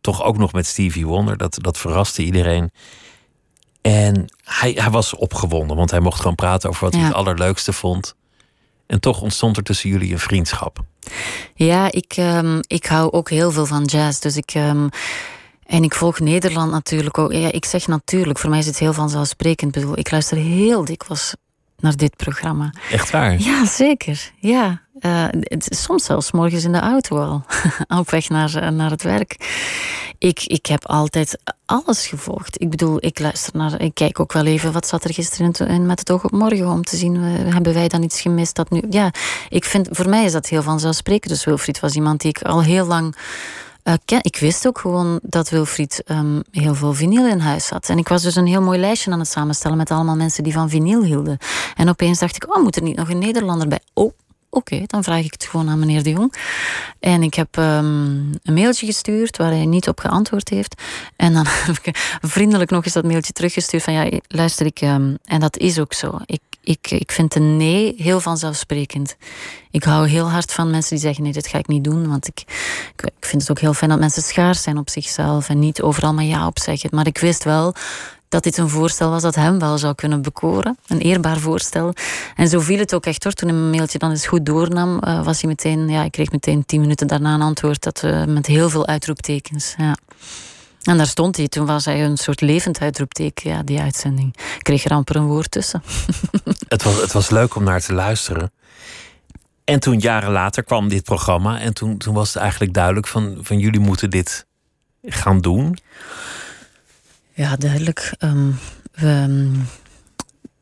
[0.00, 1.36] Toch ook nog met Stevie Wonder.
[1.36, 2.70] Dat, dat verraste iedereen.
[3.80, 6.98] En hij, hij was opgewonden, want hij mocht gewoon praten over wat ja.
[6.98, 8.14] hij het allerleukste vond.
[8.86, 10.84] En toch ontstond er tussen jullie een vriendschap.
[11.54, 14.18] Ja, ik, um, ik hou ook heel veel van jazz.
[14.20, 14.54] Dus ik.
[14.54, 14.88] Um,
[15.66, 17.32] en ik volg Nederland natuurlijk ook.
[17.32, 19.76] Ja, ik zeg natuurlijk, voor mij is het heel vanzelfsprekend.
[19.76, 21.34] Ik bedoel, ik luister heel dikwijls
[21.78, 22.72] naar dit programma.
[22.90, 23.40] Echt waar?
[23.40, 24.30] Ja, zeker.
[24.38, 24.82] Ja.
[25.00, 27.44] Uh, het, soms zelfs morgens in de auto al.
[27.98, 29.36] op weg naar, naar het werk.
[30.18, 32.60] Ik, ik heb altijd alles gevolgd.
[32.60, 33.80] Ik bedoel, ik luister naar.
[33.80, 36.68] Ik kijk ook wel even wat zat er gisteren in met het oog op morgen
[36.68, 37.14] om te zien.
[37.14, 38.82] Uh, hebben wij dan iets gemist dat nu.
[38.90, 39.10] Ja,
[39.48, 41.32] ik vind voor mij is dat heel vanzelfsprekend.
[41.32, 43.16] Dus Wilfried was iemand die ik al heel lang.
[43.84, 44.18] Uh, ken.
[44.22, 47.88] Ik wist ook gewoon dat Wilfried um, heel veel vinyl in huis had.
[47.88, 50.52] En ik was dus een heel mooi lijstje aan het samenstellen met allemaal mensen die
[50.52, 51.38] van vinyl hielden.
[51.76, 53.80] En opeens dacht ik, oh, moet er niet nog een Nederlander bij?
[53.94, 54.12] Oh,
[54.50, 56.34] oké, dan vraag ik het gewoon aan meneer de Jong.
[57.00, 60.82] En ik heb um, een mailtje gestuurd waar hij niet op geantwoord heeft.
[61.16, 65.18] En dan heb ik vriendelijk nog eens dat mailtje teruggestuurd van ja, luister ik, um,
[65.24, 66.18] en dat is ook zo.
[66.24, 69.16] Ik, ik, ik vind een nee heel vanzelfsprekend.
[69.70, 72.08] Ik hou heel hard van mensen die zeggen nee, dit ga ik niet doen.
[72.08, 72.44] Want ik,
[72.96, 75.82] ik, ik vind het ook heel fijn dat mensen schaars zijn op zichzelf en niet
[75.82, 76.90] overal maar ja op zeggen.
[76.92, 77.74] Maar ik wist wel
[78.36, 80.78] dat dit een voorstel was dat hem wel zou kunnen bekoren.
[80.86, 81.94] Een eerbaar voorstel.
[82.34, 83.32] En zo viel het ook echt hoor.
[83.32, 86.30] Toen hij mijn mailtje dan eens goed doornam, uh, was hij meteen, ja, ik kreeg
[86.30, 89.74] meteen tien minuten daarna een antwoord dat we met heel veel uitroeptekens.
[89.78, 89.96] Ja.
[90.82, 91.48] En daar stond hij.
[91.48, 94.36] Toen was hij een soort levend uitroepteken, ja, die uitzending.
[94.58, 95.82] Kreeg er amper een woord tussen.
[96.68, 98.52] het, was, het was leuk om naar te luisteren.
[99.64, 101.60] En toen, jaren later, kwam dit programma.
[101.60, 104.46] En toen, toen was het eigenlijk duidelijk van, van jullie moeten dit
[105.02, 105.78] gaan doen.
[107.36, 108.12] Ja, duidelijk.
[108.18, 108.58] Um,
[108.94, 109.50] we,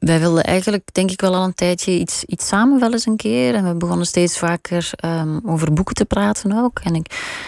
[0.05, 3.17] wij wilden eigenlijk, denk ik wel al een tijdje, iets, iets samen wel eens een
[3.17, 3.55] keer.
[3.55, 6.81] En we begonnen steeds vaker um, over boeken te praten ook.
[6.83, 7.07] En, ik,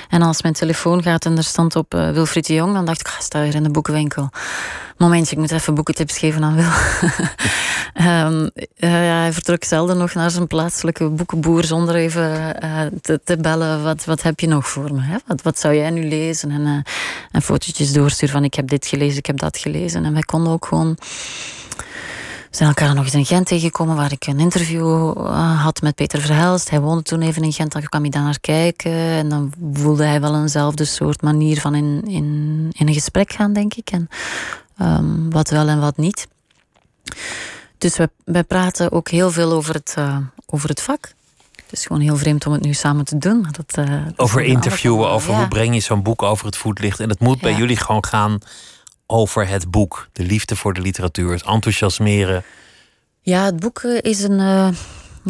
[0.09, 3.01] en als mijn telefoon gaat en er stond op uh, Wilfried de Jong, dan dacht
[3.01, 4.31] ik, ga sta hier in de boekenwinkel.
[4.97, 6.71] Momentje, ik moet even boekentips geven aan Wil.
[8.07, 8.43] um,
[8.79, 12.81] uh, ja, hij vertrok zelden nog naar zijn plaatselijke boekenboer zonder even uh,
[13.25, 13.83] te, bellen.
[13.83, 15.01] Wat, wat heb je nog voor me?
[15.01, 15.17] Hè?
[15.27, 16.51] Wat, wat zou jij nu lezen?
[16.51, 16.85] En,
[17.31, 20.05] en fotootjes doorsturen van ik heb dit gelezen, ik heb dat gelezen.
[20.05, 20.97] En wij konden ook gewoon
[22.57, 25.95] we zijn elkaar nog eens in Gent tegengekomen waar ik een interview uh, had met
[25.95, 26.71] Peter Verhelst.
[26.71, 28.93] Hij woonde toen even in Gent, dan kwam hij daar naar kijken.
[28.93, 33.53] En dan voelde hij wel eenzelfde soort manier van in, in, in een gesprek gaan,
[33.53, 33.91] denk ik.
[33.91, 34.09] En
[34.81, 36.29] um, wat wel en wat niet.
[37.79, 41.13] Dus we, wij praten ook heel veel over het, uh, over het vak.
[41.57, 43.41] Het is gewoon heel vreemd om het nu samen te doen.
[43.41, 45.39] Maar dat, uh, over interviewen, over ja.
[45.39, 47.01] hoe breng je zo'n boek over het voetlicht.
[47.01, 47.43] En het moet ja.
[47.43, 48.39] bij jullie gewoon gaan
[49.07, 50.09] over het boek.
[50.13, 52.45] De liefde voor de literatuur, het enthousiasmeren.
[53.21, 54.39] Ja, het boek is een.
[54.39, 54.69] Uh,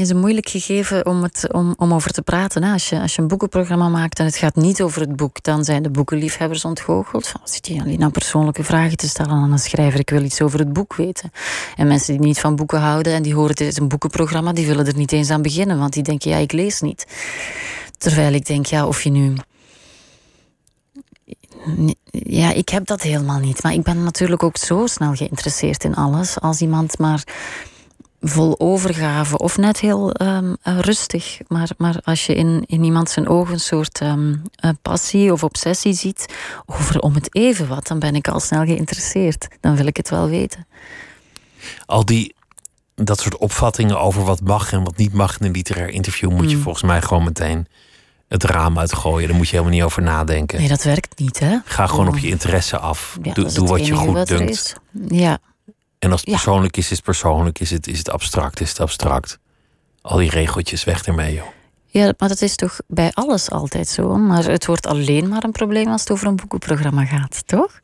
[0.01, 2.63] is een moeilijk gegeven om, het, om, om over te praten.
[2.63, 5.65] Als, je, als je een boekenprogramma maakt en het gaat niet over het boek, dan
[5.65, 7.27] zijn de boekenliefhebbers ontgoocheld.
[7.27, 10.01] Van, zit je alleen nou persoonlijke vragen te stellen aan een schrijver?
[10.01, 11.31] Ik wil iets over het boek weten.
[11.77, 14.67] En mensen die niet van boeken houden en die horen het is een boekenprogramma, die
[14.67, 17.07] willen er niet eens aan beginnen, want die denken, ja, ik lees niet.
[17.99, 19.35] Terwijl ik denk, ja, of je nu
[22.11, 23.63] ja, ik heb dat helemaal niet.
[23.63, 26.41] Maar ik ben natuurlijk ook zo snel geïnteresseerd in alles.
[26.41, 27.25] Als iemand maar
[28.21, 31.39] vol overgave of net heel ehm, eh, rustig.
[31.49, 34.43] Maar, maar als je in, in iemand zijn ogen een soort um,
[34.83, 36.35] passie of obsessie ziet
[36.67, 39.49] over om het even wat, dan ben ik al snel geïnteresseerd.
[39.61, 40.67] Dan wil ik het wel weten.
[41.87, 42.35] Al die,
[42.95, 46.51] dat soort opvattingen over wat mag en wat niet mag in een literair interview, moet
[46.51, 46.63] je mm.
[46.63, 47.67] volgens mij gewoon meteen
[48.29, 49.29] het raam uitgooien.
[49.29, 50.59] Daar moet je helemaal niet over nadenken.
[50.59, 51.59] Nee, dat werkt niet, hè?
[51.65, 53.19] Ga gewoon op je interesse af.
[53.21, 54.75] doe, doe wat je goed dunkt.
[55.09, 55.39] Ja.
[55.99, 57.59] En als het persoonlijk is, is het persoonlijk.
[57.59, 59.39] Is het, is het abstract, is het abstract.
[60.03, 61.47] Al die regeltjes weg ermee, joh.
[61.87, 64.17] Ja, maar dat is toch bij alles altijd zo.
[64.17, 67.81] Maar het wordt alleen maar een probleem als het over een boekenprogramma gaat, toch?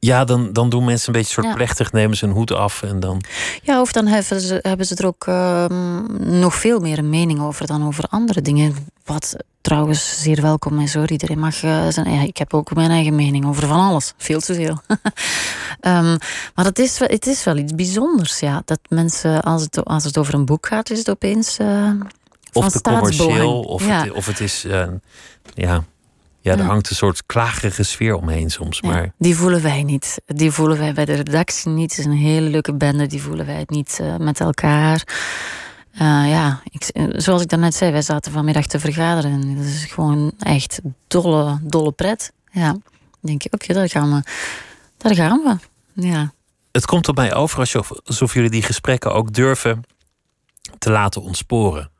[0.00, 3.00] Ja, dan, dan doen mensen een beetje soort plechtig, nemen ze een hoed af en
[3.00, 3.22] dan.
[3.62, 7.40] Ja, of dan hebben ze, hebben ze er ook ehm, nog veel meer een mening
[7.40, 8.74] over dan over andere dingen.
[9.04, 11.10] Wat trouwens zeer welkom is hoor.
[11.10, 12.12] Iedereen mag uh, zijn.
[12.12, 14.14] Ja, ik heb ook mijn eigen mening over van alles.
[14.16, 14.80] Veel te veel.
[15.80, 16.18] um,
[16.54, 18.62] maar het is, het is wel iets bijzonders, ja.
[18.64, 21.58] Dat mensen, als het, als het over een boek gaat, is het opeens.
[21.58, 21.90] Uh,
[22.52, 24.64] of te commercieel, of, het, of het is.
[24.64, 24.86] Uh,
[25.54, 25.84] ja.
[26.40, 28.82] Ja, er hangt een soort klagerige sfeer omheen soms.
[28.82, 29.12] Maar...
[29.18, 30.20] die voelen wij niet.
[30.26, 31.90] Die voelen wij bij de redactie niet.
[31.90, 33.06] Het is een hele leuke bende.
[33.06, 35.04] Die voelen wij het niet uh, met elkaar.
[35.94, 39.30] Uh, ja, ik, zoals ik daarnet zei, wij zaten vanmiddag te vergaderen.
[39.30, 42.32] En dat is gewoon echt dolle, dolle pret.
[42.52, 42.76] Ja,
[43.20, 44.22] denk je, oké, daar gaan we.
[44.96, 45.56] Daar gaan we.
[46.06, 46.32] Ja.
[46.72, 49.82] Het komt op mij over alsof, alsof jullie die gesprekken ook durven
[50.78, 51.90] te laten ontsporen.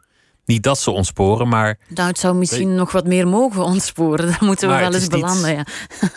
[0.51, 1.78] Niet dat ze ontsporen, maar.
[1.88, 4.26] Nou, het zou misschien nog wat meer mogen ontsporen.
[4.30, 5.57] Daar moeten we wel eens belanden.
[5.57, 5.66] Niet,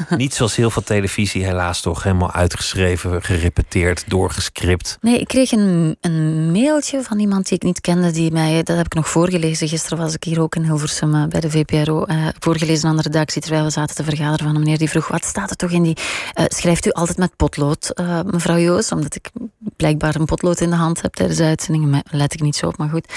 [0.09, 0.15] ja.
[0.23, 4.97] niet zoals heel veel televisie, helaas toch helemaal uitgeschreven, gerepeteerd, doorgescript.
[5.01, 8.63] Nee, ik kreeg een, een mailtje van iemand die ik niet kende, die mij.
[8.63, 9.67] Dat heb ik nog voorgelezen.
[9.67, 12.03] Gisteren was ik hier ook in Hilversum uh, bij de VPRO.
[12.03, 15.07] Eh, voorgelezen aan de redactie terwijl we zaten te vergaderen van een meneer die vroeg:
[15.07, 15.97] wat staat er toch in die.
[16.39, 17.93] Uh, schrijft u altijd met potlood,
[18.25, 18.91] mevrouw Joos?
[18.91, 19.29] Omdat ik
[19.75, 22.03] blijkbaar een potlood in de hand heb tijdens de uitzending.
[22.11, 23.13] Let ik niet zo op, maar goed.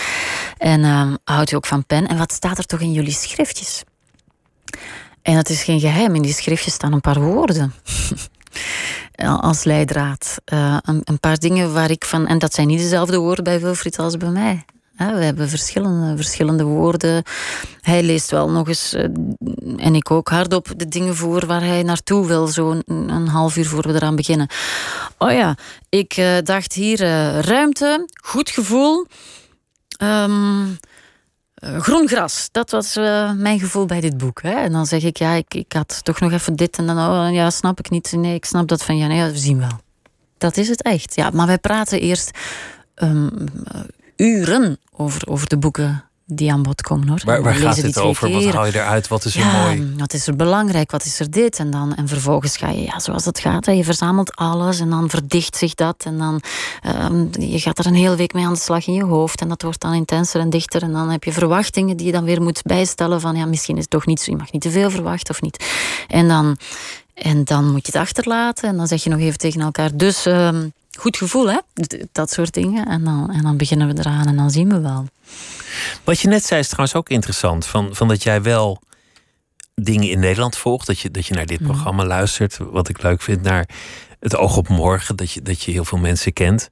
[0.58, 2.06] En um, houdt u ook van pen?
[2.06, 3.82] En wat staat er toch in jullie schriftjes?
[5.22, 6.14] En dat is geen geheim.
[6.14, 7.74] In die schriftjes staan een paar woorden.
[9.40, 10.40] als leidraad.
[10.52, 12.26] Uh, een, een, paar dingen waar ik van.
[12.26, 14.64] En dat zijn niet dezelfde woorden bij Wilfried als bij mij.
[14.96, 17.22] we hebben verschillende, verschillende woorden.
[17.80, 19.02] Hij leest wel nog eens, uh,
[19.76, 22.46] en ik ook hardop, de dingen voor waar hij naartoe wil.
[22.46, 24.48] Zo een, half uur voor we eraan beginnen.
[25.18, 25.56] Oh ja,
[25.88, 26.98] ik dacht hier
[27.40, 29.06] ruimte, goed gevoel.
[30.02, 30.78] Um,
[31.62, 34.42] groen gras, dat was uh, mijn gevoel bij dit boek.
[34.42, 34.50] Hè.
[34.50, 37.34] En dan zeg ik, ja, ik, ik had toch nog even dit en dan, oh,
[37.34, 38.12] ja, snap ik niet.
[38.12, 39.80] Nee, ik snap dat van, ja, nee, we zien wel.
[40.38, 41.14] Dat is het echt.
[41.14, 42.30] Ja, maar wij praten eerst
[42.94, 43.30] um,
[44.16, 47.20] uren over, over de boeken die aan bod komen hoor.
[47.24, 48.30] Waar, waar gaat het over?
[48.30, 49.08] Wat haal je eruit?
[49.08, 49.94] Wat is er mooi?
[49.96, 50.90] Wat is er belangrijk?
[50.90, 51.58] Wat is er dit?
[51.58, 54.90] En dan en vervolgens ga je, ja, zoals het gaat, hè, je verzamelt alles en
[54.90, 56.04] dan verdicht zich dat.
[56.04, 56.40] En dan
[57.10, 59.40] um, je gaat er een hele week mee aan de slag in je hoofd.
[59.40, 60.82] En dat wordt dan intenser en dichter.
[60.82, 63.82] En dan heb je verwachtingen die je dan weer moet bijstellen van ja, misschien is
[63.82, 64.30] het toch niet zo.
[64.30, 65.64] Je mag niet te veel verwachten of niet.
[66.08, 66.56] En dan,
[67.14, 68.68] en dan moet je het achterlaten.
[68.68, 69.96] En dan zeg je nog even tegen elkaar.
[69.96, 71.58] Dus um, goed gevoel, hè?
[72.12, 72.86] Dat soort dingen.
[72.86, 75.06] En dan, en dan beginnen we eraan en dan zien we wel.
[76.04, 77.66] Wat je net zei is trouwens ook interessant.
[77.66, 78.82] Van, van dat jij wel
[79.74, 80.86] dingen in Nederland volgt.
[80.86, 81.70] Dat je, dat je naar dit mhm.
[81.70, 82.58] programma luistert.
[82.58, 83.42] Wat ik leuk vind.
[83.42, 83.68] Naar
[84.20, 85.16] het oog op morgen.
[85.16, 86.70] Dat je, dat je heel veel mensen kent.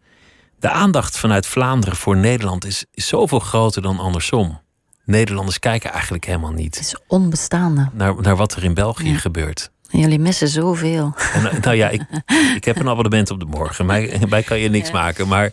[0.58, 4.60] De aandacht vanuit Vlaanderen voor Nederland is, is zoveel groter dan andersom.
[5.04, 6.74] Nederlanders kijken eigenlijk helemaal niet.
[6.74, 7.88] Het is onbestaande.
[7.92, 9.70] Naar, naar wat er in België gebeurt.
[10.00, 11.14] Jullie missen zoveel.
[11.32, 12.02] En, eh, nou ja, ik,
[12.58, 13.86] ik heb een abonnement op de morgen.
[13.86, 15.28] Mij, mij kan je niks maken.
[15.28, 15.50] Maar.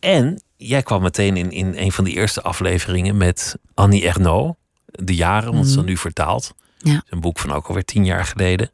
[0.00, 4.58] En jij kwam meteen in, in een van de eerste afleveringen met Annie Ernaux.
[4.86, 5.92] De Jaren, want ze dan mhm.
[5.92, 6.54] nu vertaald.
[6.78, 7.02] Ja.
[7.08, 8.70] Een boek van ook alweer tien jaar geleden.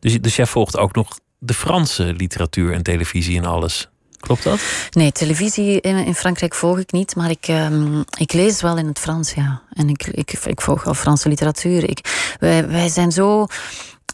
[0.00, 3.88] Dus, dus jij volgt ook nog de Franse literatuur en televisie en alles.
[4.22, 4.60] Klopt dat?
[4.90, 8.98] Nee, televisie in, Frankrijk volg ik niet, maar ik, um, ik lees wel in het
[8.98, 9.62] Frans, ja.
[9.72, 11.88] En ik, ik, ik volg wel Franse literatuur.
[11.88, 13.46] Ik, wij, wij zijn zo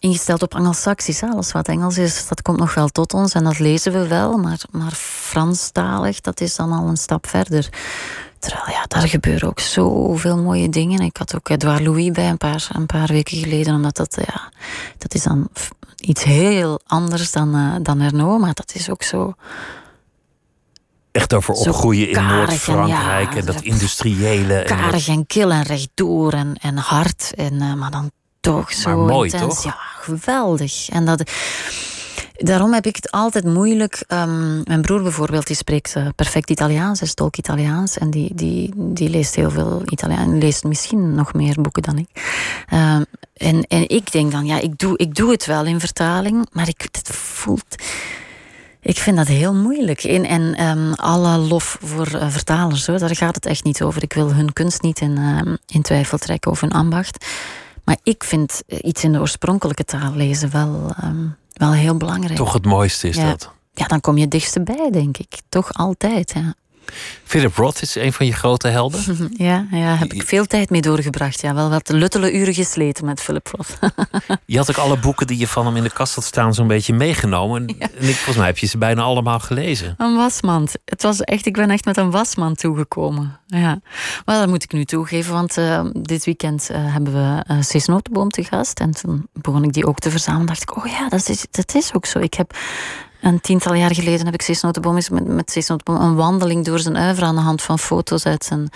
[0.01, 1.23] ingesteld op Angelsaksisch.
[1.23, 4.39] Alles wat Engels is, dat komt nog wel tot ons en dat lezen we wel.
[4.39, 7.69] Maar, maar Franstalig, dat is dan al een stap verder.
[8.39, 11.01] Terwijl ja, daar gebeuren ook zoveel mooie dingen.
[11.01, 14.53] Ik had ook Edouard Louis bij een paar, een paar weken geleden, omdat dat, ja,
[14.99, 15.49] dat is dan
[15.97, 19.35] iets heel anders dan, uh, dan maar dat is ook zo
[21.13, 24.63] Echt over opgroeien in Noord-Frankrijk ja, en dat dat- industriële.
[24.67, 27.33] Karig en kil en rechtdoor en, en hard.
[27.37, 29.55] En, eh, maar dan toch zo mooi, intens.
[29.55, 29.65] toch?
[29.65, 30.89] Ja, geweldig.
[30.89, 31.31] En dat,
[32.37, 34.05] daarom heb ik het altijd moeilijk.
[34.07, 36.99] Ehm, mijn broer bijvoorbeeld, die spreekt eh, perfect Italiaans.
[36.99, 37.99] Hij is tolk Italiaans.
[37.99, 40.43] En die, die, die leest heel veel Italiaans.
[40.43, 42.09] Leest misschien nog meer boeken dan ik.
[42.69, 43.03] Ehm,
[43.37, 46.47] en, en ik denk dan, ja, ik doe, ik doe het wel in vertaling.
[46.53, 47.77] Maar ik, het voelt...
[48.89, 50.03] Ik vind dat heel moeilijk.
[50.05, 54.03] En, en ehm, alle lof voor eh, vertalers, hoor, daar gaat het echt niet over.
[54.03, 57.27] Ik wil hun kunst niet in, ehm, in twijfel trekken of hun ambacht.
[57.85, 62.37] Maar ik vind eh, iets in de oorspronkelijke taal lezen wel, ehm, wel heel belangrijk.
[62.37, 63.29] Toch het mooiste is Ja.
[63.29, 63.51] dat.
[63.73, 65.41] Ja, dan kom je dichtst bij, denk ik.
[65.49, 66.33] Toch altijd.
[66.35, 66.55] Ja,
[67.25, 69.31] Philip Roth is een van je grote helden.
[69.49, 71.41] ja, ja heb ik veel tijd mee doorgebracht.
[71.41, 73.79] Ja, wel wat luttele uren gesleten met Philip Roth.
[74.47, 76.67] Je had ook alle boeken die je van hem in de kast had staan zo'n
[76.67, 77.67] beetje meegenomen.
[77.67, 79.95] En, en ik, volgens mij heb je ze bijna allemaal gelezen.
[79.99, 80.75] Een wasmand.
[80.85, 83.39] Het was echt, ik ben echt met een wasmand toegekomen.
[83.47, 83.81] Ja.
[84.25, 87.87] Maar dat moet ik nu toegeven, want eh, dit weekend eh, hebben we uh, Cees
[87.87, 88.81] Notenboom te gast.
[88.81, 90.47] En toen begon ik die ook te verzamelen.
[90.47, 92.19] dacht ik, oh ja, dat is, dat is ook zo.
[92.19, 92.57] Ik heb
[93.21, 97.25] een tiental jaar geleden heb ik Cees eens met, met een wandeling door zijn uivre
[97.25, 98.69] aan de hand van foto's uit zijn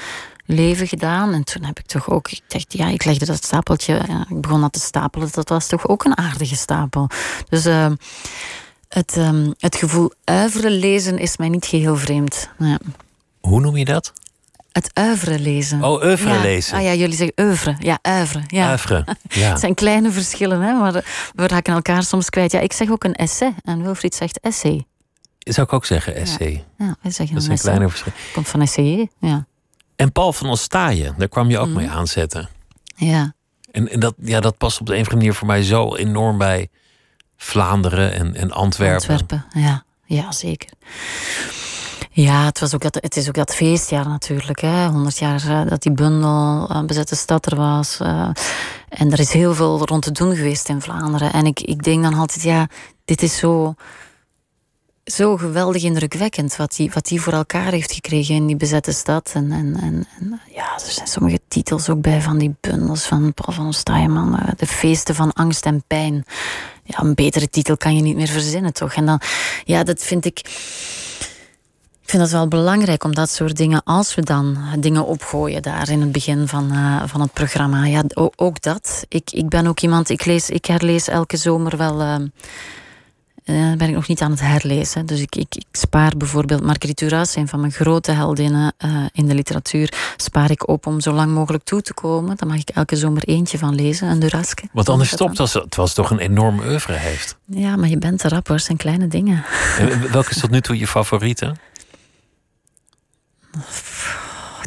[0.47, 1.33] leven gedaan.
[1.33, 3.95] En toen heb ik toch ook, ik dacht, ja, ik legde dat stapeltje,
[4.29, 5.29] ik begon dat te stapelen.
[5.33, 7.09] Dat was toch ook een aardige stapel.
[7.49, 7.91] Dus uh,
[8.89, 12.49] het, um, het gevoel uiveren lezen is mij niet geheel vreemd.
[12.59, 12.79] Ja.
[13.41, 14.13] Hoe noem je dat?
[14.73, 15.85] Het uiveren lezen.
[15.85, 16.41] Oh, oeuvre ja.
[16.41, 16.77] lezen.
[16.77, 17.77] Ah ja, jullie zeggen oeuvre.
[17.79, 18.43] Ja, uivre.
[18.47, 18.77] Ja.
[19.29, 19.51] Ja.
[19.51, 20.93] het zijn kleine verschillen, hè, maar
[21.35, 22.53] we raken elkaar soms kwijt.
[22.53, 24.87] Ja, ik zeg ook een essay en Wilfried zegt essay.
[25.39, 26.65] Zou ik ook zeggen, essay.
[26.79, 28.19] Ja, ja wij zeggen dat zijn kleine verschillen.
[28.33, 29.47] Komt van essayer, ja.
[29.97, 31.75] En Paul van Ostaaien, daar kwam je ook mm.
[31.75, 32.49] mee aanzetten.
[32.97, 33.35] Ja.
[33.71, 35.95] En, en dat, ja, dat past op de een of andere manier voor mij zo
[35.95, 36.69] enorm bij
[37.37, 39.09] Vlaanderen en, en Antwerpen.
[39.11, 39.85] Antwerpen, ja.
[40.05, 40.69] Ja, zeker.
[42.15, 44.61] Ja, het, was ook dat, het is ook dat feestjaar natuurlijk.
[44.61, 44.87] Hè.
[44.87, 47.99] 100 jaar uh, dat die bundel uh, bezette stad er was.
[48.03, 48.31] Uh,
[48.89, 51.33] en er is heel veel rond te doen geweest in Vlaanderen.
[51.33, 52.69] En ik, ik denk dan altijd, ja,
[53.05, 53.75] dit is zo,
[55.05, 59.31] zo geweldig indrukwekkend wat hij wat die voor elkaar heeft gekregen in die bezette stad.
[59.35, 63.57] En, en, en, ja, er zijn sommige titels ook bij van die bundels van Paul
[63.57, 64.39] van Ostaaieman.
[64.57, 66.25] De feesten van angst en pijn.
[66.85, 68.95] Ja, een betere titel kan je niet meer verzinnen, toch?
[68.95, 69.21] En dan,
[69.65, 70.41] ja, dat vind ik.
[72.03, 75.91] Ik vind het wel belangrijk om dat soort dingen, als we dan dingen opgooien daar
[75.91, 77.85] in het begin van, uh, van het programma.
[77.85, 78.03] Ja,
[78.37, 79.05] ook, dat.
[79.09, 82.01] Ik, ik ben ook iemand, ik, lees, ik herlees elke zomer wel.
[82.01, 82.15] Uh,
[83.45, 85.07] uh, ben ik nog niet aan het herlezen.
[85.07, 89.27] Dus ik, ik, ik spaar bijvoorbeeld Marguerite Duras, een van mijn grote heldinnen uh, in
[89.27, 92.37] de literatuur, spaar ik op om zo lang mogelijk toe te komen.
[92.37, 94.69] Dan mag ik elke zomer eentje van lezen, een Duraske.
[94.73, 97.37] Want anders stopt als het was toch een enorme oeuvre heeft.
[97.47, 99.45] Ja, maar je bent te rap hoor, zijn kleine dingen.
[99.79, 101.55] En welke is tot nu toe je favoriete?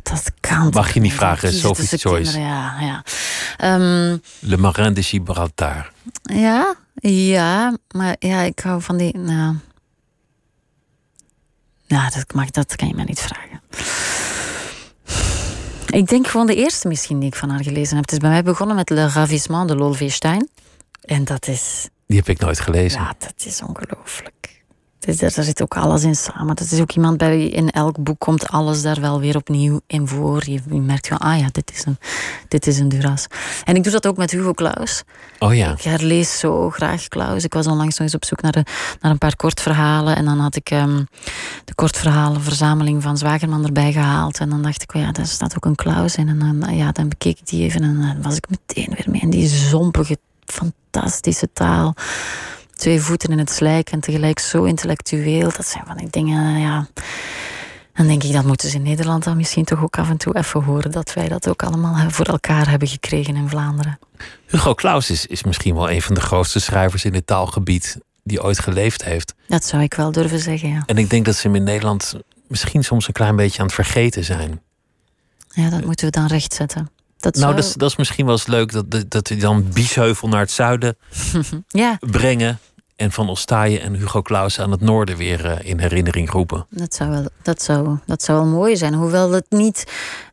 [0.04, 0.70] Dat kan.
[0.70, 2.40] Mag je niet vragen, Sophie's Choice.
[2.40, 3.04] Ja, ja.
[3.76, 5.92] Um, Le Marin de Gibraltar.
[6.22, 9.18] Ja, ja, maar ja, ik hou van die.
[9.18, 9.56] Nou,
[11.88, 13.62] nou dat, mag, dat kan je mij niet vragen.
[15.86, 18.04] Ik denk gewoon de eerste misschien die ik van haar gelezen heb.
[18.04, 20.50] Het is bij mij begonnen met Le Ravissement de Lolvestein.
[21.02, 21.90] En dat is.
[22.08, 23.02] Die heb ik nooit gelezen.
[23.02, 24.55] Ja, dat is ongelooflijk.
[25.06, 26.56] Dus daar zit ook alles in samen.
[26.56, 29.80] Dat is ook iemand bij wie in elk boek komt alles daar wel weer opnieuw
[29.88, 30.44] in voor.
[30.46, 31.98] Je, je merkt van, ah ja, dit is, een,
[32.48, 33.28] dit is een Duras.
[33.64, 35.04] En ik doe dat ook met Hugo Claus.
[35.40, 35.72] Oh ja.
[35.72, 37.44] Ik herlees zo graag Claus.
[37.44, 38.64] Ik was onlangs nog eens op zoek naar, de,
[39.02, 40.16] naar een paar kortverhalen.
[40.16, 41.08] En dan had ik um,
[41.66, 44.40] de kortverhalenverzameling van Zwagerman erbij gehaald.
[44.40, 46.28] En dan dacht ik, oh ja, daar staat ook een Claus in.
[46.28, 49.22] En dan, ja, dan bekeek ik die even en dan was ik meteen weer mee
[49.22, 51.96] in die zompige, fantastische taal
[52.76, 55.52] twee voeten in het slijk en tegelijk zo intellectueel.
[55.56, 56.88] Dat zijn van die dingen, ja.
[57.94, 60.38] Dan denk ik, dat moeten ze in Nederland dan misschien toch ook af en toe
[60.38, 60.92] even horen.
[60.92, 64.00] Dat wij dat ook allemaal voor elkaar hebben gekregen in Vlaanderen.
[64.48, 68.44] Hugo Claus is, is misschien wel een van de grootste schrijvers in het taalgebied die
[68.44, 69.34] ooit geleefd heeft.
[69.48, 70.84] Dat zou ik wel durven zeggen, ja.
[70.86, 72.16] En ik denk dat ze hem in Nederland
[72.48, 74.62] misschien soms een klein beetje aan het vergeten zijn.
[75.50, 76.90] Ja, dat moeten we dan rechtzetten.
[77.26, 79.70] Dat nou, dat, is, dat is misschien wel eens leuk dat, dat, dat we dan
[79.74, 80.98] Biesheuvel naar het zuiden
[81.68, 81.98] ja.
[82.00, 82.60] brengen.
[82.96, 86.66] En Van Ostaaien en Hugo Claus aan het noorden weer uh, in herinnering roepen.
[86.70, 88.94] Dat zou, wel, dat, zou, dat zou wel mooi zijn.
[88.94, 89.92] Hoewel het niet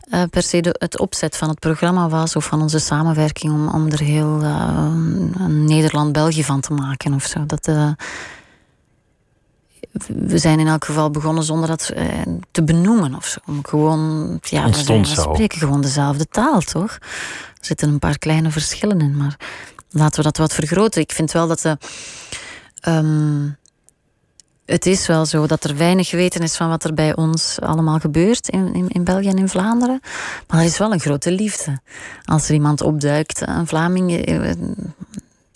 [0.09, 3.69] uh, per se de, het opzet van het programma was of van onze samenwerking om,
[3.69, 4.95] om er heel uh,
[5.49, 7.47] Nederland-België van te maken of zo.
[7.47, 7.71] Dat,
[10.07, 11.93] we zijn in elk geval begonnen zonder dat
[12.51, 13.39] te benoemen of zo.
[13.47, 16.93] Om gewoon, ja, we, spreken gewoon dezelfde taal, toch?
[16.93, 19.37] Er zitten een paar kleine verschillen in, maar
[19.91, 21.01] laten we dat wat vergroten.
[21.01, 21.79] Ik vind wel dat de.
[22.89, 23.57] Um,
[24.65, 27.99] het is wel zo dat er weinig geweten is van wat er bij ons allemaal
[27.99, 30.01] gebeurt in, in, in, België en in Vlaanderen.
[30.49, 31.81] Maar er is wel een grote liefde.
[32.25, 34.11] Als er iemand opduikt, een Vlaming.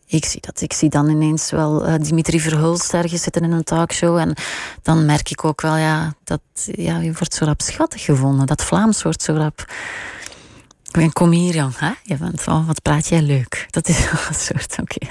[0.08, 0.60] Eh, ik zie dat.
[0.60, 4.16] Ik zie dan ineens wel uh, Dimitri Verhulst ergens zitten in een talkshow.
[4.16, 4.34] En
[4.82, 8.46] dan merk ik ook wel, ja, dat ja, je wordt zo rap schattig gevonden.
[8.46, 9.64] Dat Vlaams wordt zo rap.
[11.12, 11.78] Kom hier, jong.
[11.78, 11.90] Hè?
[12.02, 13.66] Je bent, oh, wat praat jij leuk.
[13.70, 15.06] Dat is wel een soort, oké.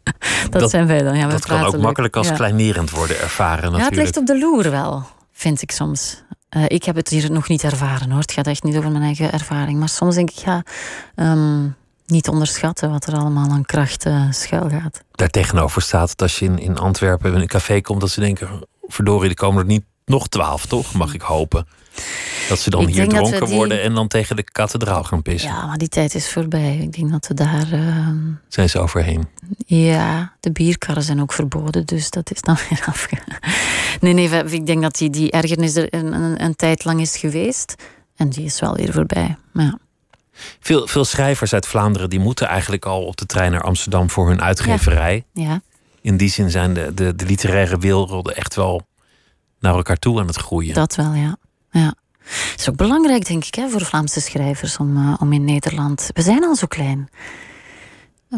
[0.58, 1.16] dat, zijn wij dan.
[1.16, 3.94] Ja, dat kan ook makkelijk als kleinerend worden ervaren natuurlijk.
[3.94, 6.22] Ja, het ligt op de loer wel, vind ik soms.
[6.56, 8.20] Uh, ik heb het hier nog niet ervaren hoor.
[8.20, 9.78] Het gaat echt niet over mijn eigen ervaring.
[9.78, 10.62] Maar soms denk ik, ja,
[11.16, 11.76] um,
[12.06, 15.02] niet onderschatten wat er allemaal aan kracht uh, schuil gaat.
[15.10, 18.66] Daartegenover staat dat als je in, in Antwerpen in een café komt, dat ze denken:
[18.86, 20.94] verdorie, er komen er niet nog twaalf, toch?
[20.94, 21.66] Mag ik hopen.
[22.48, 25.50] Dat ze dan hier dronken worden en dan tegen de kathedraal gaan pissen.
[25.50, 26.76] Ja, maar die tijd is voorbij.
[26.76, 27.72] Ik denk dat we daar.
[27.72, 28.08] Uh...
[28.48, 29.28] Zijn ze overheen?
[29.66, 33.38] Ja, de bierkarren zijn ook verboden, dus dat is dan weer afgegaan.
[34.00, 37.16] Nee, nee, ik denk dat die, die ergernis er een, een, een, tijd lang is
[37.16, 37.74] geweest.
[38.16, 39.36] En die is wel weer voorbij.
[39.52, 39.78] Maar ja.
[40.60, 44.28] Veel, veel schrijvers uit Vlaanderen die moeten eigenlijk al op de trein naar Amsterdam voor
[44.28, 45.24] hun uitgeverij.
[45.32, 45.60] Ja.
[46.00, 48.86] In die zin zijn de, de, de literaire werelden echt wel
[49.60, 50.74] naar elkaar toe aan het groeien.
[50.74, 51.36] Dat wel, ja.
[51.70, 51.94] ja.
[52.24, 56.10] Het is ook belangrijk, denk ik, hè, voor Vlaamse schrijvers om, uh, om in Nederland.
[56.12, 57.08] We zijn al zo klein.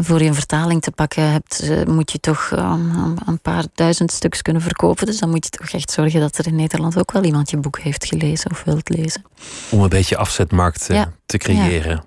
[0.00, 4.12] Voor je een vertaling te pakken hebt, eh, moet je toch um, een paar duizend
[4.12, 5.06] stuks kunnen verkopen.
[5.06, 7.56] Dus dan moet je toch echt zorgen dat er in Nederland ook wel iemand je
[7.56, 9.24] boek heeft gelezen of wilt lezen.
[9.70, 11.90] Om een beetje afzetmarkt uh, te creëren.
[11.90, 12.04] Ja.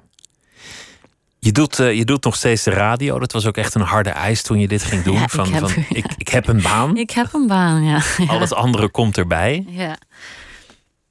[1.40, 3.20] Je doet, uh, je doet nog steeds de radio.
[3.20, 5.14] Dat was ook echt een harde eis toen je dit ging doen.
[5.14, 6.98] Ja, van, ik, heb, van, ik, ik heb een baan.
[6.98, 8.02] Ik heb een baan, ja.
[8.28, 9.66] Al het andere komt erbij.
[9.68, 9.98] Ja.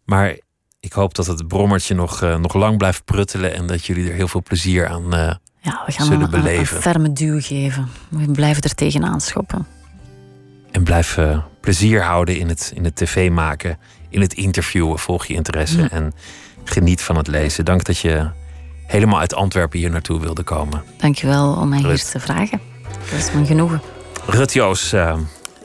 [0.05, 0.39] Maar
[0.81, 4.14] ik hoop dat het brommertje nog, uh, nog lang blijft pruttelen en dat jullie er
[4.14, 5.35] heel veel plezier aan uh,
[5.67, 6.77] ja, we gaan zullen een, beleven.
[6.77, 7.89] Een ferme duw geven.
[8.09, 9.67] We blijven er tegenaan schoppen.
[10.71, 14.99] En blijf uh, plezier houden in het, in het tv maken, in het interviewen.
[14.99, 15.91] Volg je interesse ja.
[15.91, 16.12] en
[16.64, 17.64] geniet van het lezen.
[17.64, 18.31] Dank dat je
[18.87, 20.83] helemaal uit Antwerpen hier naartoe wilde komen.
[20.99, 22.03] Dankjewel om mij Rut.
[22.03, 22.61] hier te vragen.
[23.11, 23.81] Dat is mijn genoegen.
[24.27, 24.93] Rut Joos,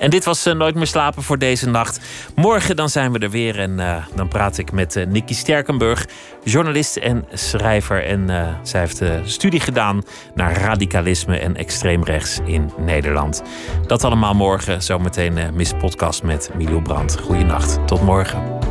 [0.02, 2.00] en dit was uh, Nooit meer slapen voor deze nacht.
[2.36, 6.08] Morgen dan zijn we er weer en uh, dan praat ik met uh, Nicky Sterkenburg,
[6.44, 8.06] journalist en schrijver.
[8.06, 8.30] En
[8.64, 10.04] zij heeft studie gedaan
[10.36, 13.42] naar radicalisme en extreemrechts in Nederland.
[13.88, 17.20] Dat allemaal morgen, zometeen Miss Podcast met Milo Brandt.
[17.20, 18.71] Goeienacht, tot morgen.